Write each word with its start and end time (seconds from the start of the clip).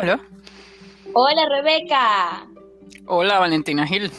¿Aló? 0.00 0.20
Hola, 1.12 1.48
Rebeca. 1.48 2.46
Hola, 3.06 3.40
Valentina 3.40 3.84
Gil. 3.84 4.12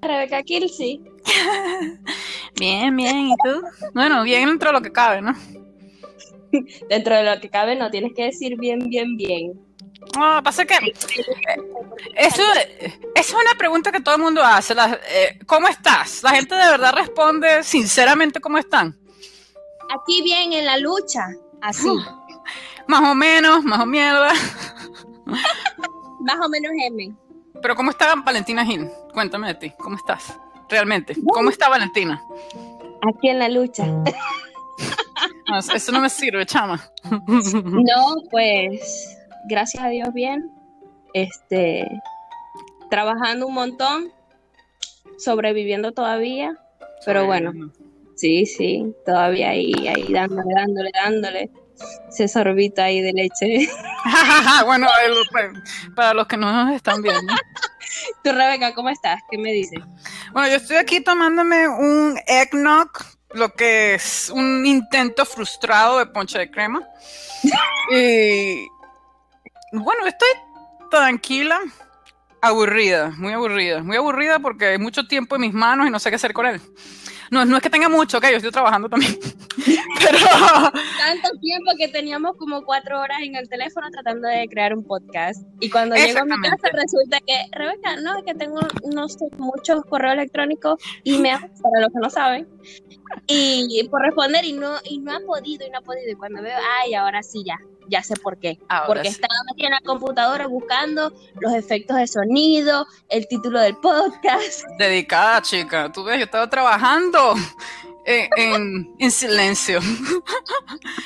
Rebeca 0.00 0.42
Kilsi. 0.42 1.04
bien, 2.58 2.96
bien. 2.96 3.28
¿Y 3.28 3.34
tú? 3.44 3.62
Bueno, 3.92 4.22
bien 4.22 4.48
dentro 4.48 4.70
de 4.70 4.72
lo 4.72 4.80
que 4.80 4.90
cabe, 4.90 5.20
¿no? 5.20 5.34
dentro 6.88 7.14
de 7.14 7.24
lo 7.24 7.38
que 7.42 7.50
cabe 7.50 7.76
no 7.76 7.90
tienes 7.90 8.14
que 8.14 8.24
decir 8.24 8.56
bien, 8.56 8.88
bien, 8.88 9.18
bien. 9.18 9.52
No, 10.16 10.42
pasa 10.42 10.64
que 10.64 10.76
eh, 10.76 10.92
eso, 12.16 12.42
es 13.14 13.34
una 13.34 13.54
pregunta 13.58 13.92
que 13.92 14.00
todo 14.00 14.14
el 14.14 14.22
mundo 14.22 14.42
hace. 14.42 14.72
Eh, 15.10 15.38
¿Cómo 15.44 15.68
estás? 15.68 16.22
La 16.22 16.30
gente 16.30 16.54
de 16.54 16.70
verdad 16.70 16.94
responde 16.94 17.62
sinceramente 17.64 18.40
cómo 18.40 18.56
están. 18.56 18.98
Aquí 19.90 20.22
bien 20.22 20.54
en 20.54 20.64
la 20.64 20.78
lucha, 20.78 21.26
así. 21.60 21.90
Más 22.88 23.02
o 23.02 23.14
menos, 23.14 23.62
más 23.64 23.80
o 23.80 23.86
mierda. 23.86 24.32
más 26.20 26.36
o 26.44 26.48
menos 26.48 26.72
M. 26.86 27.14
Pero 27.62 27.76
¿cómo 27.76 27.90
está 27.90 28.14
Valentina 28.16 28.64
Gil? 28.64 28.88
Cuéntame 29.12 29.48
de 29.48 29.54
ti, 29.54 29.72
¿cómo 29.78 29.96
estás? 29.96 30.36
Realmente, 30.68 31.14
¿cómo 31.32 31.50
está 31.50 31.68
Valentina? 31.68 32.22
Aquí 33.08 33.28
en 33.28 33.38
la 33.38 33.48
lucha. 33.48 33.86
eso 35.74 35.92
no 35.92 36.00
me 36.00 36.10
sirve, 36.10 36.44
chama. 36.46 36.80
No, 37.04 38.16
pues 38.30 39.16
gracias 39.48 39.84
a 39.84 39.88
Dios 39.88 40.12
bien. 40.12 40.50
Este, 41.14 41.86
trabajando 42.90 43.46
un 43.46 43.54
montón, 43.54 44.12
sobreviviendo 45.18 45.92
todavía, 45.92 46.56
pero 47.04 47.26
bueno, 47.26 47.52
sí, 48.14 48.46
sí, 48.46 48.94
todavía 49.06 49.50
ahí, 49.50 49.72
ahí 49.88 50.12
dándole, 50.12 50.54
dándole, 50.54 50.90
dándole. 50.92 51.50
Se 52.10 52.28
sorbita 52.28 52.84
ahí 52.84 53.00
de 53.00 53.12
leche. 53.12 53.70
bueno, 54.64 54.86
pues, 55.30 55.50
para 55.94 56.14
los 56.14 56.26
que 56.26 56.36
no 56.36 56.52
nos 56.52 56.74
están 56.74 57.02
viendo. 57.02 57.32
Tú, 58.24 58.32
Rebeca, 58.32 58.74
¿cómo 58.74 58.88
estás? 58.88 59.20
¿Qué 59.30 59.38
me 59.38 59.52
dices? 59.52 59.80
Bueno, 60.32 60.48
yo 60.48 60.56
estoy 60.56 60.76
aquí 60.76 61.00
tomándome 61.00 61.68
un 61.68 62.18
eggnog, 62.26 62.90
lo 63.32 63.52
que 63.54 63.94
es 63.94 64.30
un 64.30 64.64
intento 64.66 65.24
frustrado 65.24 65.98
de 65.98 66.06
ponche 66.06 66.38
de 66.38 66.50
crema. 66.50 66.82
y 67.90 68.66
bueno, 69.72 70.06
estoy 70.06 70.28
tranquila, 70.90 71.60
aburrida, 72.40 73.10
muy 73.16 73.32
aburrida, 73.32 73.82
muy 73.82 73.96
aburrida 73.96 74.38
porque 74.38 74.66
hay 74.66 74.78
mucho 74.78 75.06
tiempo 75.06 75.36
en 75.36 75.42
mis 75.42 75.52
manos 75.52 75.86
y 75.86 75.90
no 75.90 75.98
sé 75.98 76.10
qué 76.10 76.16
hacer 76.16 76.32
con 76.32 76.46
él. 76.46 76.60
No, 77.30 77.44
no 77.44 77.56
es 77.56 77.62
que 77.62 77.70
tenga 77.70 77.88
mucho, 77.88 78.20
que 78.20 78.30
yo 78.30 78.36
estoy 78.36 78.52
trabajando 78.52 78.88
también. 78.88 79.18
Pero... 80.00 80.18
Tanto 80.18 81.38
tiempo 81.40 81.72
que 81.78 81.88
teníamos 81.88 82.36
como 82.36 82.62
cuatro 82.64 83.00
horas 83.00 83.18
en 83.22 83.36
el 83.36 83.48
teléfono 83.48 83.90
tratando 83.90 84.28
de 84.28 84.46
crear 84.48 84.74
un 84.74 84.84
podcast. 84.84 85.42
Y 85.60 85.70
cuando 85.70 85.96
llego 85.96 86.20
a 86.20 86.24
mi 86.24 86.40
casa 86.40 86.68
resulta 86.72 87.18
que, 87.26 87.34
Rebeca, 87.52 87.96
no, 87.96 88.18
es 88.18 88.24
que 88.24 88.34
tengo 88.34 88.60
unos 88.82 89.16
muchos 89.36 89.82
correos 89.84 90.14
electrónicos, 90.14 90.80
y 91.04 91.18
me 91.18 91.30
para 91.30 91.80
los 91.80 91.92
que 91.92 91.98
no 92.00 92.10
saben, 92.10 92.48
y 93.26 93.86
por 93.90 94.02
responder 94.02 94.44
y 94.44 94.52
no, 94.52 94.76
y 94.84 94.98
no 94.98 95.12
ha 95.12 95.20
podido, 95.20 95.66
y 95.66 95.70
no 95.70 95.78
ha 95.78 95.82
podido. 95.82 96.10
Y 96.10 96.14
cuando 96.14 96.42
veo, 96.42 96.56
ay, 96.80 96.94
ahora 96.94 97.22
sí 97.22 97.42
ya, 97.44 97.58
ya 97.88 98.02
sé 98.02 98.14
por 98.16 98.38
qué. 98.38 98.58
Porque 98.86 99.08
estaba 99.08 99.34
aquí 99.52 99.64
en 99.64 99.72
la 99.72 99.80
computadora 99.80 100.46
buscando 100.46 101.12
los 101.40 101.52
efectos 101.54 101.96
de 101.96 102.06
sonido, 102.06 102.86
el 103.08 103.26
título 103.28 103.60
del 103.60 103.76
podcast. 103.76 104.64
Dedicada, 104.78 105.42
chica. 105.42 105.90
Tú 105.92 106.04
ves, 106.04 106.18
yo 106.18 106.24
estaba 106.24 106.48
trabajando 106.48 107.34
en, 108.08 108.94
en, 108.98 109.10
silencio. 109.10 109.80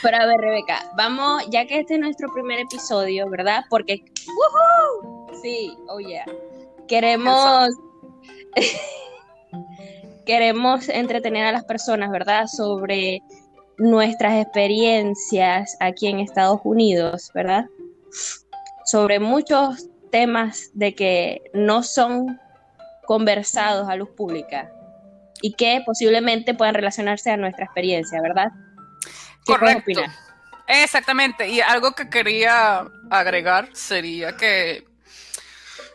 Pero 0.02 0.16
a 0.16 0.26
ver, 0.26 0.40
Rebeca, 0.40 0.90
vamos, 0.96 1.44
ya 1.50 1.66
que 1.66 1.80
este 1.80 1.94
es 1.94 2.00
nuestro 2.00 2.32
primer 2.32 2.60
episodio, 2.60 3.28
¿verdad? 3.28 3.64
Porque, 3.68 4.04
¡woohoo! 4.26 5.26
Sí, 5.42 5.76
oh 5.88 5.98
yeah. 5.98 6.24
Queremos. 6.86 7.70
queremos 10.26 10.88
entretener 10.88 11.46
a 11.46 11.52
las 11.52 11.64
personas, 11.64 12.10
¿verdad? 12.10 12.46
Sobre 12.46 13.20
nuestras 13.78 14.40
experiencias 14.40 15.76
aquí 15.80 16.06
en 16.06 16.20
Estados 16.20 16.60
Unidos, 16.62 17.30
¿verdad? 17.34 17.66
Sobre 18.84 19.18
muchos 19.18 19.88
temas 20.10 20.70
de 20.74 20.94
que 20.94 21.42
no 21.52 21.82
son 21.82 22.38
conversados 23.06 23.88
a 23.88 23.96
luz 23.96 24.10
pública 24.10 24.70
y 25.42 25.54
que 25.54 25.82
posiblemente 25.84 26.54
puedan 26.54 26.74
relacionarse 26.74 27.30
a 27.30 27.36
nuestra 27.36 27.64
experiencia, 27.64 28.20
¿verdad? 28.22 28.52
¿Qué 29.44 29.52
Correcto. 29.52 30.02
Exactamente. 30.66 31.48
Y 31.48 31.60
algo 31.60 31.92
que 31.92 32.08
quería 32.08 32.86
agregar 33.10 33.68
sería 33.72 34.36
que 34.36 34.84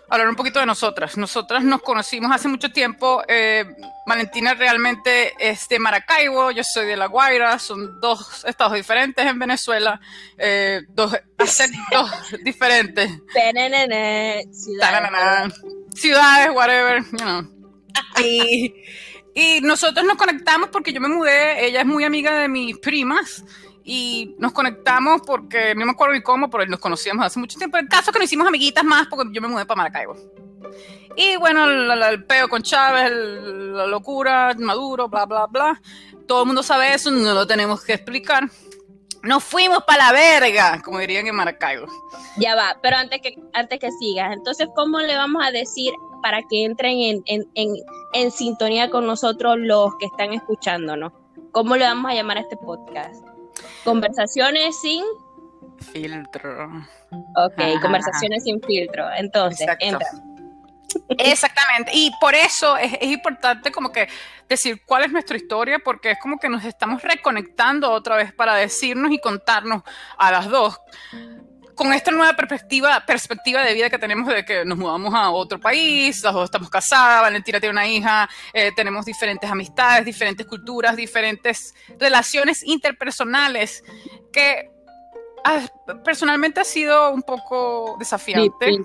hablar 0.09 0.29
un 0.29 0.35
poquito 0.35 0.59
de 0.59 0.65
nosotras. 0.65 1.17
Nosotras 1.17 1.63
nos 1.63 1.81
conocimos 1.81 2.31
hace 2.31 2.47
mucho 2.47 2.69
tiempo. 2.71 3.23
Eh, 3.27 3.65
Valentina 4.05 4.53
realmente 4.53 5.33
es 5.39 5.67
de 5.67 5.79
Maracaibo, 5.79 6.51
yo 6.51 6.63
soy 6.63 6.85
de 6.85 6.97
La 6.97 7.07
Guaira, 7.07 7.59
son 7.59 7.99
dos 7.99 8.45
estados 8.45 8.73
diferentes 8.73 9.25
en 9.25 9.39
Venezuela, 9.39 9.99
eh, 10.37 10.81
dos 10.89 11.15
acentos 11.37 12.11
diferentes. 12.43 13.11
Ciudades. 14.51 15.53
Ciudades, 15.95 16.49
whatever, 16.53 17.03
you 17.03 17.17
know. 17.17 17.57
Y, 18.23 18.73
y 19.39 19.61
nosotros 19.61 20.03
nos 20.03 20.17
conectamos 20.17 20.69
porque 20.69 20.91
yo 20.91 20.99
me 20.99 21.09
mudé, 21.09 21.63
ella 21.67 21.81
es 21.81 21.85
muy 21.85 22.03
amiga 22.03 22.39
de 22.39 22.47
mis 22.47 22.75
primas 22.79 23.45
y 23.83 24.33
nos 24.39 24.51
conectamos 24.51 25.21
porque 25.27 25.75
no 25.75 25.85
me 25.85 25.91
acuerdo 25.91 26.15
ni 26.15 26.23
cómo, 26.23 26.49
pero 26.49 26.65
nos 26.65 26.79
conocíamos 26.79 27.23
hace 27.23 27.39
mucho 27.39 27.55
tiempo. 27.55 27.77
El 27.77 27.87
caso 27.87 28.09
es 28.09 28.13
que 28.13 28.17
nos 28.17 28.25
hicimos 28.25 28.47
amiguitas 28.47 28.83
más 28.83 29.05
porque 29.05 29.31
yo 29.31 29.39
me 29.39 29.47
mudé 29.47 29.67
para 29.67 29.77
Maracaibo. 29.77 30.17
Y 31.15 31.35
bueno, 31.35 31.69
el, 31.69 32.23
peo 32.23 32.49
con 32.49 32.63
Chávez, 32.63 33.11
la 33.11 33.85
locura, 33.85 34.55
Maduro, 34.57 35.07
bla, 35.07 35.27
bla, 35.27 35.45
bla. 35.45 35.81
Todo 36.25 36.41
el 36.41 36.47
mundo 36.47 36.63
sabe 36.63 36.95
eso, 36.95 37.11
no 37.11 37.35
lo 37.35 37.45
tenemos 37.45 37.83
que 37.83 37.93
explicar. 37.93 38.49
Nos 39.27 39.43
fuimos 39.43 39.83
para 39.83 40.05
la 40.05 40.11
verga, 40.13 40.81
como 40.81 40.99
dirían 40.99 41.27
en 41.27 41.35
Maracaibo. 41.35 41.88
Ya 42.38 42.55
va, 42.55 42.77
pero 42.81 42.95
antes 42.95 43.19
que, 43.21 43.35
antes 43.51 43.77
que 43.77 43.91
sigas, 43.91 44.31
entonces, 44.31 44.69
¿cómo 44.73 44.99
le 44.99 45.17
vamos 45.17 45.45
a 45.45 45.51
decir 45.51 45.93
para 46.23 46.41
que 46.43 46.63
entren 46.63 46.97
en, 46.97 47.23
en, 47.25 47.45
en, 47.55 47.73
en 48.13 48.31
sintonía 48.31 48.89
con 48.89 49.05
nosotros 49.05 49.57
los 49.59 49.93
que 49.97 50.05
están 50.05 50.31
escuchándonos? 50.31 51.11
¿Cómo 51.51 51.75
le 51.75 51.83
vamos 51.83 52.09
a 52.09 52.13
llamar 52.15 52.38
a 52.38 52.39
este 52.39 52.55
podcast? 52.55 53.21
Conversaciones 53.83 54.79
sin 54.79 55.03
filtro. 55.91 56.69
Ok, 57.35 57.81
conversaciones 57.81 58.45
sin 58.45 58.61
filtro. 58.61 59.03
Entonces, 59.17 59.67
entra. 59.79 60.07
Exactamente, 61.17 61.91
y 61.93 62.11
por 62.19 62.35
eso 62.35 62.77
es, 62.77 63.01
importante 63.01 63.71
como 63.71 63.91
que 63.91 64.07
decir 64.47 64.81
cuál 64.85 65.03
es 65.03 65.11
nuestra 65.11 65.37
historia, 65.37 65.79
porque 65.79 66.11
es 66.11 66.19
como 66.19 66.37
que 66.37 66.49
nos 66.49 66.63
estamos 66.65 67.01
reconectando 67.01 67.91
otra 67.91 68.15
vez 68.15 68.33
para 68.33 68.55
decirnos 68.55 69.11
y 69.11 69.19
contarnos 69.19 69.83
a 70.17 70.31
las 70.31 70.49
dos 70.49 70.79
con 71.77 71.93
esta 71.93 72.09
nueva 72.09 72.33
perspectiva, 72.33 73.05
perspectiva 73.05 73.61
de 73.61 73.73
vida 73.73 73.89
que 73.89 73.99
tenemos 73.99 74.27
de 74.27 74.43
que 74.43 74.65
nos 74.65 74.79
mudamos 74.79 75.13
a 75.13 75.29
otro 75.29 75.59
país, 75.59 76.23
las 76.23 76.33
dos 76.33 76.45
estamos 76.45 76.71
casadas, 76.71 77.21
Valentina 77.21 77.59
tiene 77.59 77.71
una 77.71 77.87
hija, 77.87 78.27
eh, 78.51 78.71
tenemos 78.75 79.05
diferentes 79.05 79.49
amistades, 79.49 80.03
diferentes 80.03 80.47
culturas, 80.47 80.95
diferentes 80.95 81.75
relaciones 81.99 82.63
interpersonales 82.63 83.83
que 84.33 84.71
ah, 85.45 85.67
personalmente 86.03 86.61
ha 86.61 86.63
sido 86.63 87.11
un 87.11 87.21
poco 87.21 87.95
desafiante. 88.00 88.79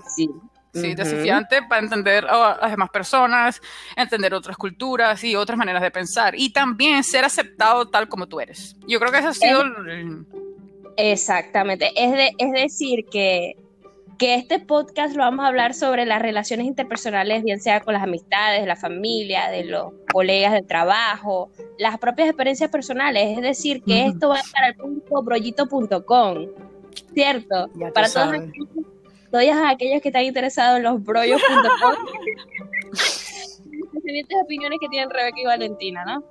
Sí, 0.73 0.81
Sí, 0.81 0.95
desafiante 0.95 1.61
para 1.61 1.81
entender 1.81 2.25
a 2.25 2.57
las 2.59 2.71
demás 2.71 2.89
personas, 2.89 3.61
entender 3.95 4.33
otras 4.33 4.57
culturas 4.57 5.23
y 5.23 5.35
otras 5.35 5.57
maneras 5.57 5.83
de 5.83 5.91
pensar 5.91 6.33
y 6.35 6.51
también 6.51 7.03
ser 7.03 7.25
aceptado 7.25 7.89
tal 7.89 8.07
como 8.09 8.27
tú 8.27 8.39
eres. 8.39 8.75
Yo 8.87 8.99
creo 8.99 9.11
que 9.11 9.19
eso 9.19 9.27
ha 9.27 9.33
sido... 9.33 9.61
El, 9.61 10.25
Exactamente. 10.97 11.91
Es, 11.95 12.11
de, 12.11 12.31
es 12.37 12.51
decir, 12.51 13.05
que, 13.11 13.55
que 14.17 14.35
este 14.35 14.59
podcast 14.59 15.15
lo 15.15 15.23
vamos 15.23 15.45
a 15.45 15.47
hablar 15.47 15.73
sobre 15.73 16.05
las 16.05 16.21
relaciones 16.21 16.65
interpersonales, 16.67 17.43
bien 17.43 17.59
sea 17.59 17.81
con 17.81 17.93
las 17.93 18.03
amistades, 18.03 18.65
la 18.65 18.75
familia, 18.75 19.49
de 19.49 19.65
los 19.65 19.93
colegas 20.11 20.53
de 20.53 20.61
trabajo, 20.61 21.51
las 21.77 21.97
propias 21.97 22.29
experiencias 22.29 22.69
personales. 22.69 23.37
Es 23.37 23.43
decir, 23.43 23.83
que 23.83 24.05
esto 24.05 24.29
va 24.29 24.37
a 24.37 24.41
estar 24.41 24.63
al 24.63 24.75
punto 24.75 25.21
brollito.com, 25.23 26.47
¿cierto? 27.13 27.69
Para 27.93 28.09
todos 28.09 28.27
aquellos, 28.27 28.92
todos 29.33 29.45
aquellos 29.67 29.99
que 29.99 30.09
están 30.09 30.25
interesados 30.25 30.77
en 30.77 30.83
los 30.83 31.03
brollos.com. 31.03 31.95
Las 32.91 34.43
opiniones 34.43 34.77
que 34.79 34.87
tienen 34.89 35.09
Rebeca 35.09 35.41
y 35.41 35.45
Valentina, 35.45 36.05
¿no? 36.05 36.23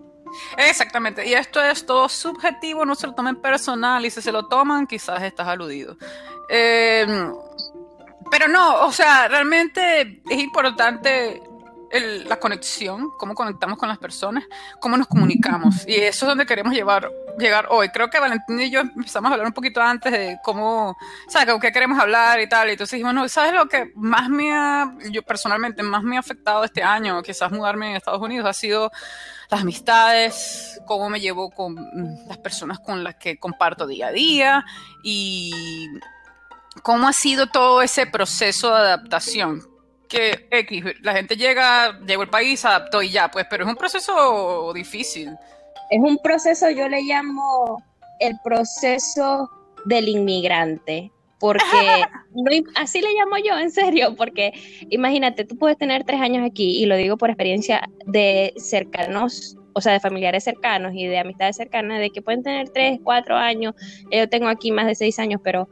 Exactamente, 0.56 1.26
y 1.26 1.34
esto 1.34 1.60
es 1.60 1.84
todo 1.84 2.08
subjetivo, 2.08 2.86
no 2.86 2.94
se 2.94 3.08
lo 3.08 3.14
tomen 3.14 3.42
personal 3.42 4.06
y 4.06 4.10
si 4.10 4.22
se 4.22 4.30
lo 4.30 4.46
toman 4.46 4.86
quizás 4.86 5.20
estás 5.24 5.48
aludido. 5.48 5.96
Eh, 6.48 7.04
pero 8.30 8.46
no, 8.46 8.86
o 8.86 8.92
sea, 8.92 9.26
realmente 9.26 10.22
es 10.30 10.38
importante 10.38 11.42
la 12.00 12.38
conexión, 12.38 13.10
cómo 13.18 13.34
conectamos 13.34 13.78
con 13.78 13.88
las 13.88 13.98
personas, 13.98 14.44
cómo 14.80 14.96
nos 14.96 15.06
comunicamos. 15.06 15.86
Y 15.86 15.94
eso 15.94 16.24
es 16.24 16.28
donde 16.28 16.46
queremos 16.46 16.72
llevar, 16.72 17.10
llegar 17.38 17.66
hoy. 17.70 17.90
Creo 17.90 18.08
que 18.08 18.18
Valentín 18.18 18.60
y 18.60 18.70
yo 18.70 18.80
empezamos 18.80 19.30
a 19.30 19.34
hablar 19.34 19.46
un 19.46 19.52
poquito 19.52 19.80
antes 19.82 20.10
de 20.10 20.38
cómo, 20.42 20.96
¿sabes? 21.28 21.50
Con 21.50 21.60
qué 21.60 21.70
queremos 21.70 21.98
hablar 21.98 22.40
y 22.40 22.48
tal. 22.48 22.68
Y 22.68 22.72
entonces 22.72 22.92
dijimos, 22.92 23.14
no, 23.14 23.28
¿sabes 23.28 23.52
lo 23.52 23.66
que 23.68 23.92
más 23.94 24.30
me 24.30 24.54
ha, 24.54 24.94
yo 25.10 25.22
personalmente, 25.22 25.82
más 25.82 26.02
me 26.02 26.16
ha 26.16 26.20
afectado 26.20 26.64
este 26.64 26.82
año, 26.82 27.22
quizás 27.22 27.52
mudarme 27.52 27.94
a 27.94 27.98
Estados 27.98 28.22
Unidos, 28.22 28.48
ha 28.48 28.54
sido 28.54 28.90
las 29.50 29.60
amistades, 29.60 30.80
cómo 30.86 31.10
me 31.10 31.20
llevo 31.20 31.50
con 31.50 31.76
las 32.26 32.38
personas 32.38 32.78
con 32.80 33.04
las 33.04 33.16
que 33.16 33.38
comparto 33.38 33.86
día 33.86 34.06
a 34.06 34.12
día 34.12 34.64
y 35.02 35.88
cómo 36.82 37.06
ha 37.06 37.12
sido 37.12 37.48
todo 37.48 37.82
ese 37.82 38.06
proceso 38.06 38.74
de 38.74 38.80
adaptación 38.80 39.71
que 40.12 40.46
X, 40.50 40.84
la 41.00 41.14
gente 41.14 41.36
llega, 41.36 41.98
llegó 42.06 42.22
al 42.22 42.28
país, 42.28 42.62
adaptó 42.66 43.02
y 43.02 43.10
ya, 43.10 43.30
pues, 43.30 43.46
pero 43.48 43.64
es 43.64 43.70
un 43.70 43.76
proceso 43.76 44.70
difícil. 44.74 45.30
Es 45.90 46.00
un 46.00 46.18
proceso, 46.18 46.68
yo 46.68 46.86
le 46.88 47.00
llamo 47.00 47.82
el 48.20 48.34
proceso 48.44 49.50
del 49.86 50.08
inmigrante, 50.08 51.10
porque 51.40 51.64
así 52.76 53.00
le 53.00 53.14
llamo 53.14 53.38
yo, 53.38 53.58
en 53.58 53.70
serio, 53.70 54.14
porque 54.14 54.52
imagínate, 54.90 55.46
tú 55.46 55.56
puedes 55.56 55.78
tener 55.78 56.04
tres 56.04 56.20
años 56.20 56.46
aquí, 56.46 56.82
y 56.82 56.84
lo 56.84 56.96
digo 56.96 57.16
por 57.16 57.30
experiencia 57.30 57.88
de 58.04 58.52
cercanos, 58.58 59.56
o 59.72 59.80
sea, 59.80 59.94
de 59.94 60.00
familiares 60.00 60.44
cercanos 60.44 60.92
y 60.94 61.06
de 61.06 61.18
amistades 61.18 61.56
cercanas, 61.56 62.00
de 62.00 62.10
que 62.10 62.20
pueden 62.20 62.42
tener 62.42 62.68
tres, 62.68 63.00
cuatro 63.02 63.36
años, 63.36 63.74
yo 64.10 64.28
tengo 64.28 64.48
aquí 64.48 64.72
más 64.72 64.86
de 64.86 64.94
seis 64.94 65.18
años, 65.18 65.40
pero 65.42 65.70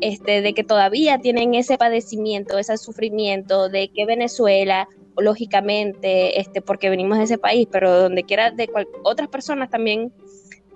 este, 0.00 0.42
de 0.42 0.54
que 0.54 0.64
todavía 0.64 1.18
tienen 1.18 1.54
ese 1.54 1.78
padecimiento, 1.78 2.58
ese 2.58 2.76
sufrimiento, 2.76 3.68
de 3.68 3.88
que 3.88 4.06
Venezuela, 4.06 4.88
lógicamente, 5.16 6.40
este, 6.40 6.60
porque 6.60 6.90
venimos 6.90 7.18
de 7.18 7.24
ese 7.24 7.38
país, 7.38 7.68
pero 7.70 8.00
donde 8.02 8.24
quiera 8.24 8.50
de 8.50 8.68
otras 9.02 9.28
personas 9.28 9.70
también 9.70 10.12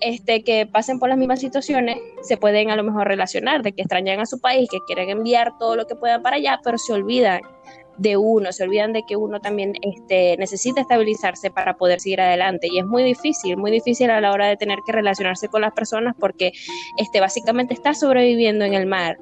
este, 0.00 0.42
que 0.42 0.66
pasen 0.66 0.98
por 0.98 1.10
las 1.10 1.18
mismas 1.18 1.40
situaciones, 1.40 1.98
se 2.22 2.36
pueden 2.36 2.70
a 2.70 2.76
lo 2.76 2.82
mejor 2.82 3.06
relacionar, 3.06 3.62
de 3.62 3.72
que 3.72 3.82
extrañan 3.82 4.20
a 4.20 4.26
su 4.26 4.40
país, 4.40 4.68
que 4.70 4.78
quieren 4.86 5.10
enviar 5.10 5.58
todo 5.58 5.76
lo 5.76 5.86
que 5.86 5.94
puedan 5.94 6.22
para 6.22 6.36
allá, 6.36 6.60
pero 6.64 6.78
se 6.78 6.92
olvidan 6.92 7.42
de 8.00 8.16
uno, 8.16 8.50
se 8.50 8.64
olvidan 8.64 8.94
de 8.94 9.02
que 9.02 9.14
uno 9.14 9.40
también 9.40 9.74
este, 9.82 10.34
necesita 10.38 10.80
estabilizarse 10.80 11.50
para 11.50 11.76
poder 11.76 12.00
seguir 12.00 12.22
adelante 12.22 12.66
y 12.66 12.78
es 12.78 12.86
muy 12.86 13.04
difícil, 13.04 13.58
muy 13.58 13.70
difícil 13.70 14.10
a 14.10 14.22
la 14.22 14.32
hora 14.32 14.46
de 14.46 14.56
tener 14.56 14.78
que 14.86 14.92
relacionarse 14.92 15.48
con 15.48 15.60
las 15.60 15.74
personas 15.74 16.16
porque 16.18 16.52
este, 16.96 17.20
básicamente 17.20 17.74
estás 17.74 18.00
sobreviviendo 18.00 18.64
en 18.64 18.72
el 18.72 18.86
mar. 18.86 19.18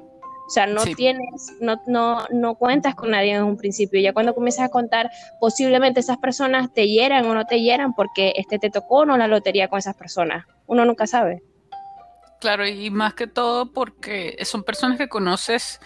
O 0.47 0.49
sea, 0.49 0.65
no 0.65 0.83
tienes, 0.83 1.57
no, 1.59 1.75
no, 1.87 2.25
no 2.31 2.55
cuentas 2.55 2.95
con 2.95 3.11
nadie 3.11 3.35
en 3.35 3.43
un 3.43 3.57
principio. 3.57 3.99
Ya 3.99 4.13
cuando 4.13 4.33
comienzas 4.33 4.65
a 4.65 4.69
contar, 4.69 5.11
posiblemente 5.39 5.99
esas 5.99 6.17
personas 6.17 6.73
te 6.73 6.87
hieran 6.87 7.25
o 7.25 7.33
no 7.35 7.45
te 7.45 7.59
hieran 7.59 7.93
porque 7.93 8.33
este 8.35 8.57
te 8.59 8.71
tocó 8.71 8.99
o 8.99 9.05
no 9.05 9.17
la 9.17 9.27
lotería 9.27 9.67
con 9.67 9.77
esas 9.77 9.95
personas. 9.95 10.45
Uno 10.65 10.85
nunca 10.85 11.05
sabe. 11.05 11.43
Claro, 12.39 12.65
y 12.65 12.89
más 12.89 13.13
que 13.13 13.27
todo 13.27 13.73
porque 13.73 14.37
son 14.43 14.63
personas 14.63 14.97
que 14.97 15.09
conoces 15.09 15.81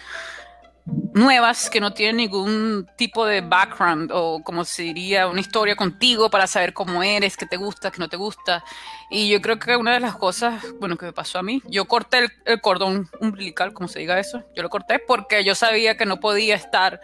nuevas 0.86 1.70
que 1.70 1.80
no 1.80 1.94
tienen 1.94 2.16
ningún 2.16 2.86
tipo 2.96 3.24
de 3.24 3.40
background 3.40 4.10
o 4.12 4.42
como 4.42 4.64
se 4.64 4.82
diría 4.82 5.28
una 5.28 5.40
historia 5.40 5.76
contigo 5.76 6.28
para 6.28 6.46
saber 6.46 6.74
cómo 6.74 7.02
eres, 7.02 7.36
qué 7.36 7.46
te 7.46 7.56
gusta, 7.56 7.90
qué 7.90 7.98
no 7.98 8.08
te 8.08 8.16
gusta. 8.16 8.64
Y 9.10 9.28
yo 9.28 9.40
creo 9.40 9.58
que 9.58 9.76
una 9.76 9.94
de 9.94 10.00
las 10.00 10.16
cosas, 10.16 10.62
bueno, 10.80 10.96
que 10.96 11.06
me 11.06 11.12
pasó 11.12 11.38
a 11.38 11.42
mí, 11.42 11.62
yo 11.66 11.86
corté 11.86 12.28
el, 12.44 12.60
cordón 12.60 13.08
umbilical, 13.20 13.72
como 13.72 13.88
se 13.88 14.00
diga 14.00 14.18
eso, 14.18 14.42
yo 14.54 14.62
lo 14.62 14.70
corté 14.70 14.98
porque 14.98 15.44
yo 15.44 15.54
sabía 15.54 15.96
que 15.96 16.04
no 16.04 16.20
podía 16.20 16.54
estar 16.54 17.00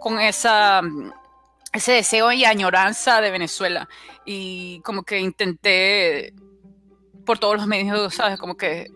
con 0.00 0.20
esa 0.20 0.82
ese 1.72 1.92
deseo 1.92 2.32
y 2.32 2.44
añoranza 2.44 3.20
de 3.20 3.30
Venezuela 3.30 3.88
y 4.24 4.80
como 4.80 5.04
que 5.04 5.20
intenté 5.20 6.34
por 7.24 7.38
todos 7.38 7.58
los 7.58 7.66
medios, 7.68 8.14
sabes, 8.14 8.40
como 8.40 8.56
que 8.56 8.88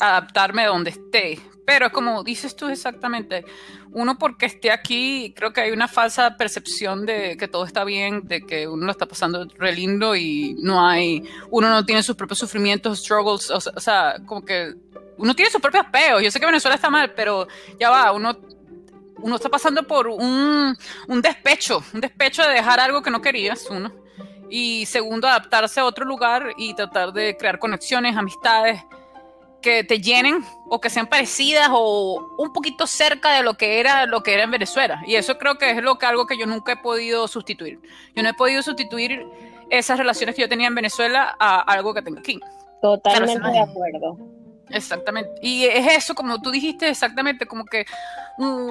adaptarme 0.00 0.66
donde 0.66 0.90
esté, 0.90 1.40
pero 1.66 1.90
como 1.90 2.22
dices 2.22 2.56
tú 2.56 2.68
exactamente, 2.68 3.44
uno 3.92 4.18
porque 4.18 4.46
esté 4.46 4.70
aquí, 4.70 5.32
creo 5.36 5.52
que 5.52 5.62
hay 5.62 5.70
una 5.70 5.88
falsa 5.88 6.36
percepción 6.36 7.06
de 7.06 7.36
que 7.36 7.48
todo 7.48 7.64
está 7.64 7.84
bien, 7.84 8.26
de 8.26 8.44
que 8.44 8.68
uno 8.68 8.86
lo 8.86 8.92
está 8.92 9.06
pasando 9.06 9.46
re 9.56 9.72
lindo 9.72 10.14
y 10.14 10.56
no 10.60 10.86
hay, 10.86 11.22
uno 11.50 11.70
no 11.70 11.84
tiene 11.86 12.02
sus 12.02 12.16
propios 12.16 12.38
sufrimientos, 12.38 12.98
struggles, 13.00 13.50
o 13.50 13.60
sea, 13.60 14.16
como 14.26 14.44
que 14.44 14.74
uno 15.16 15.34
tiene 15.34 15.50
sus 15.50 15.60
propios 15.60 15.86
peos. 15.86 16.22
Yo 16.22 16.30
sé 16.30 16.40
que 16.40 16.46
Venezuela 16.46 16.74
está 16.74 16.90
mal, 16.90 17.12
pero 17.14 17.46
ya 17.78 17.88
va, 17.88 18.12
uno, 18.12 18.36
uno 19.18 19.36
está 19.36 19.48
pasando 19.48 19.84
por 19.84 20.08
un, 20.08 20.76
un 21.08 21.22
despecho, 21.22 21.82
un 21.94 22.00
despecho 22.00 22.42
de 22.42 22.54
dejar 22.54 22.80
algo 22.80 23.02
que 23.02 23.10
no 23.10 23.22
querías, 23.22 23.66
uno. 23.70 23.92
Y 24.50 24.86
segundo, 24.86 25.26
adaptarse 25.26 25.80
a 25.80 25.84
otro 25.84 26.04
lugar 26.04 26.52
y 26.58 26.74
tratar 26.74 27.12
de 27.12 27.36
crear 27.36 27.58
conexiones, 27.58 28.16
amistades 28.16 28.82
que 29.64 29.82
te 29.82 29.98
llenen 29.98 30.44
o 30.68 30.78
que 30.78 30.90
sean 30.90 31.06
parecidas 31.06 31.70
o 31.72 32.34
un 32.36 32.52
poquito 32.52 32.86
cerca 32.86 33.32
de 33.32 33.42
lo 33.42 33.54
que 33.54 33.80
era 33.80 34.04
lo 34.04 34.22
que 34.22 34.34
era 34.34 34.42
en 34.42 34.50
Venezuela. 34.50 35.02
Y 35.06 35.14
eso 35.14 35.38
creo 35.38 35.56
que 35.56 35.70
es 35.70 35.82
lo 35.82 35.96
que 35.96 36.04
algo 36.04 36.26
que 36.26 36.36
yo 36.36 36.44
nunca 36.44 36.72
he 36.72 36.76
podido 36.76 37.26
sustituir. 37.28 37.80
Yo 38.14 38.22
no 38.22 38.28
he 38.28 38.34
podido 38.34 38.62
sustituir 38.62 39.26
esas 39.70 39.96
relaciones 39.96 40.36
que 40.36 40.42
yo 40.42 40.50
tenía 40.50 40.66
en 40.66 40.74
Venezuela 40.74 41.34
a 41.40 41.62
algo 41.62 41.94
que 41.94 42.02
tengo 42.02 42.18
aquí. 42.18 42.38
Totalmente 42.82 43.50
de 43.50 43.58
acuerdo. 43.58 44.18
Exactamente. 44.68 45.30
Y 45.40 45.64
es 45.64 45.86
eso, 45.96 46.14
como 46.14 46.42
tú 46.42 46.50
dijiste, 46.50 46.86
exactamente, 46.86 47.46
como 47.46 47.64
que... 47.64 47.86
Mm, 48.36 48.70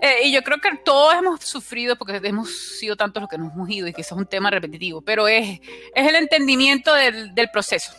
eh, 0.00 0.16
y 0.24 0.32
yo 0.32 0.42
creo 0.42 0.58
que 0.58 0.74
todos 0.82 1.14
hemos 1.14 1.44
sufrido, 1.44 1.96
porque 1.96 2.18
hemos 2.22 2.78
sido 2.78 2.96
tantos 2.96 3.20
los 3.20 3.28
que 3.28 3.36
nos 3.36 3.52
hemos 3.52 3.68
ido 3.68 3.88
y 3.88 3.92
que 3.92 4.00
eso 4.00 4.14
es 4.14 4.18
un 4.18 4.26
tema 4.26 4.50
repetitivo, 4.50 5.02
pero 5.02 5.28
es, 5.28 5.60
es 5.94 6.08
el 6.08 6.14
entendimiento 6.14 6.94
del, 6.94 7.34
del 7.34 7.50
proceso 7.50 7.92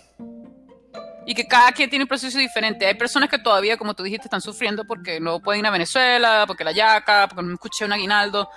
y 1.25 1.35
que 1.35 1.47
cada 1.47 1.71
quien 1.71 1.89
tiene 1.89 2.03
un 2.03 2.09
proceso 2.09 2.37
diferente. 2.39 2.85
Hay 2.85 2.95
personas 2.95 3.29
que 3.29 3.37
todavía, 3.37 3.77
como 3.77 3.93
tú 3.93 4.03
dijiste, 4.03 4.27
están 4.27 4.41
sufriendo 4.41 4.85
porque 4.85 5.19
no 5.19 5.39
pueden 5.39 5.61
ir 5.61 5.67
a 5.67 5.71
Venezuela, 5.71 6.45
porque 6.47 6.63
la 6.63 6.71
yaca, 6.71 7.27
porque 7.27 7.43
no 7.43 7.53
escuché 7.53 7.85
un 7.85 7.93
aguinaldo. 7.93 8.49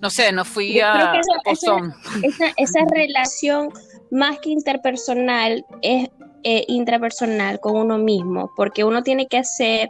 No 0.00 0.10
sé, 0.10 0.30
no 0.30 0.44
fui 0.44 0.78
a 0.78 1.14
esa, 1.46 2.52
esa, 2.56 2.80
relación 2.94 3.70
más 4.10 4.38
que 4.40 4.50
interpersonal 4.50 5.64
es 5.80 6.10
eh, 6.44 6.64
intrapersonal 6.68 7.60
con 7.60 7.76
uno 7.76 7.96
mismo, 7.96 8.52
porque 8.56 8.84
uno 8.84 9.02
tiene 9.02 9.26
que 9.26 9.38
hacer, 9.38 9.88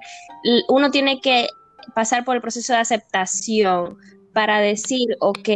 uno 0.68 0.90
tiene 0.92 1.20
que 1.20 1.48
pasar 1.94 2.24
por 2.24 2.36
el 2.36 2.40
proceso 2.40 2.72
de 2.72 2.78
aceptación 2.78 3.98
para 4.32 4.60
decir, 4.60 5.08
ok, 5.20 5.48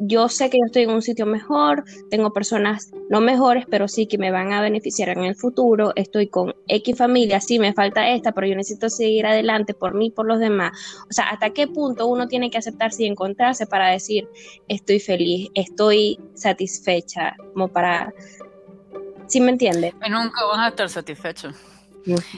yo 0.00 0.28
sé 0.28 0.50
que 0.50 0.58
yo 0.58 0.66
estoy 0.66 0.82
en 0.82 0.90
un 0.90 1.02
sitio 1.02 1.26
mejor, 1.26 1.84
tengo 2.10 2.32
personas 2.32 2.90
no 3.10 3.20
mejores, 3.20 3.66
pero 3.68 3.86
sí 3.86 4.06
que 4.06 4.18
me 4.18 4.30
van 4.30 4.52
a 4.52 4.62
beneficiar 4.62 5.10
en 5.10 5.24
el 5.24 5.34
futuro, 5.34 5.92
estoy 5.94 6.28
con 6.28 6.54
X 6.68 6.96
familia, 6.96 7.40
sí 7.40 7.58
me 7.58 7.72
falta 7.74 8.08
esta, 8.10 8.32
pero 8.32 8.46
yo 8.46 8.56
necesito 8.56 8.88
seguir 8.88 9.26
adelante 9.26 9.74
por 9.74 9.94
mí, 9.94 10.10
por 10.10 10.26
los 10.26 10.38
demás. 10.38 10.72
O 11.08 11.12
sea, 11.12 11.26
¿hasta 11.28 11.50
qué 11.50 11.68
punto 11.68 12.06
uno 12.06 12.28
tiene 12.28 12.50
que 12.50 12.58
aceptarse 12.58 13.04
y 13.04 13.06
encontrarse 13.06 13.66
para 13.66 13.88
decir, 13.88 14.28
estoy 14.68 15.00
feliz, 15.00 15.50
estoy 15.54 16.18
satisfecha, 16.34 17.36
como 17.52 17.68
para... 17.68 18.12
¿Sí 19.26 19.40
me 19.40 19.50
entiende? 19.52 19.94
Nunca 20.08 20.44
van 20.44 20.60
a 20.60 20.68
estar 20.68 20.88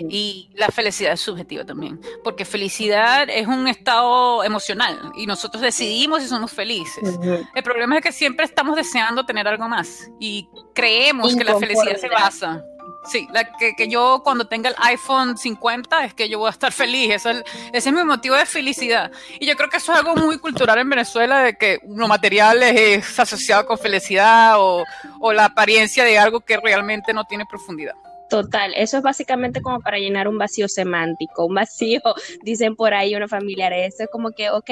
Y 0.08 0.50
la 0.54 0.68
felicidad 0.68 1.12
es 1.12 1.20
subjetiva 1.20 1.64
también, 1.64 2.00
porque 2.24 2.44
felicidad 2.44 3.28
es 3.28 3.46
un 3.46 3.68
estado 3.68 4.44
emocional 4.44 5.12
y 5.16 5.26
nosotros 5.26 5.62
decidimos 5.62 6.22
si 6.22 6.28
somos 6.28 6.52
felices. 6.52 7.18
El 7.54 7.62
problema 7.62 7.98
es 7.98 8.02
que 8.02 8.12
siempre 8.12 8.44
estamos 8.44 8.76
deseando 8.76 9.24
tener 9.24 9.46
algo 9.48 9.68
más 9.68 10.10
y 10.20 10.48
creemos 10.74 11.34
que 11.36 11.44
la 11.44 11.58
felicidad 11.58 11.96
se 11.96 12.08
basa. 12.08 12.64
Sí, 13.04 13.26
la 13.32 13.52
que, 13.56 13.74
que, 13.74 13.88
yo 13.88 14.20
cuando 14.22 14.46
tenga 14.46 14.68
el 14.68 14.76
iPhone 14.78 15.36
50 15.36 16.04
es 16.04 16.14
que 16.14 16.28
yo 16.28 16.38
voy 16.38 16.46
a 16.46 16.50
estar 16.50 16.70
feliz. 16.70 17.12
ese 17.12 17.42
es 17.72 17.92
mi 17.92 18.04
motivo 18.04 18.36
de 18.36 18.46
felicidad. 18.46 19.10
Y 19.40 19.46
yo 19.46 19.56
creo 19.56 19.68
que 19.68 19.78
eso 19.78 19.92
es 19.92 19.98
algo 19.98 20.14
muy 20.14 20.38
cultural 20.38 20.78
en 20.78 20.88
Venezuela, 20.88 21.40
de 21.40 21.54
que 21.54 21.80
lo 21.88 22.06
material 22.06 22.62
es 22.62 23.18
asociado 23.18 23.66
con 23.66 23.76
felicidad 23.76 24.54
o, 24.60 24.84
o 25.18 25.32
la 25.32 25.46
apariencia 25.46 26.04
de 26.04 26.16
algo 26.16 26.42
que 26.42 26.56
realmente 26.58 27.12
no 27.12 27.24
tiene 27.24 27.44
profundidad. 27.44 27.94
Total, 28.32 28.72
eso 28.76 28.96
es 28.96 29.02
básicamente 29.02 29.60
como 29.60 29.80
para 29.80 29.98
llenar 29.98 30.26
un 30.26 30.38
vacío 30.38 30.66
semántico, 30.66 31.44
un 31.44 31.54
vacío, 31.54 32.00
dicen 32.42 32.76
por 32.76 32.94
ahí 32.94 33.14
unos 33.14 33.28
familiares, 33.28 33.92
eso 33.92 34.04
es 34.04 34.08
como 34.08 34.30
que, 34.30 34.48
ok, 34.48 34.70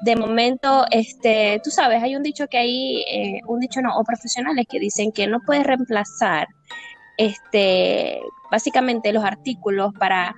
de 0.00 0.16
momento, 0.16 0.84
este, 0.90 1.60
tú 1.62 1.70
sabes, 1.70 2.02
hay 2.02 2.16
un 2.16 2.24
dicho 2.24 2.48
que 2.48 2.58
hay, 2.58 3.02
eh, 3.02 3.40
un 3.46 3.60
dicho 3.60 3.80
no, 3.80 3.96
o 3.96 4.02
profesionales 4.02 4.66
que 4.68 4.80
dicen 4.80 5.12
que 5.12 5.28
no 5.28 5.38
puedes 5.46 5.64
reemplazar, 5.64 6.48
este, 7.18 8.18
básicamente 8.50 9.12
los 9.12 9.22
artículos 9.22 9.92
para, 9.96 10.34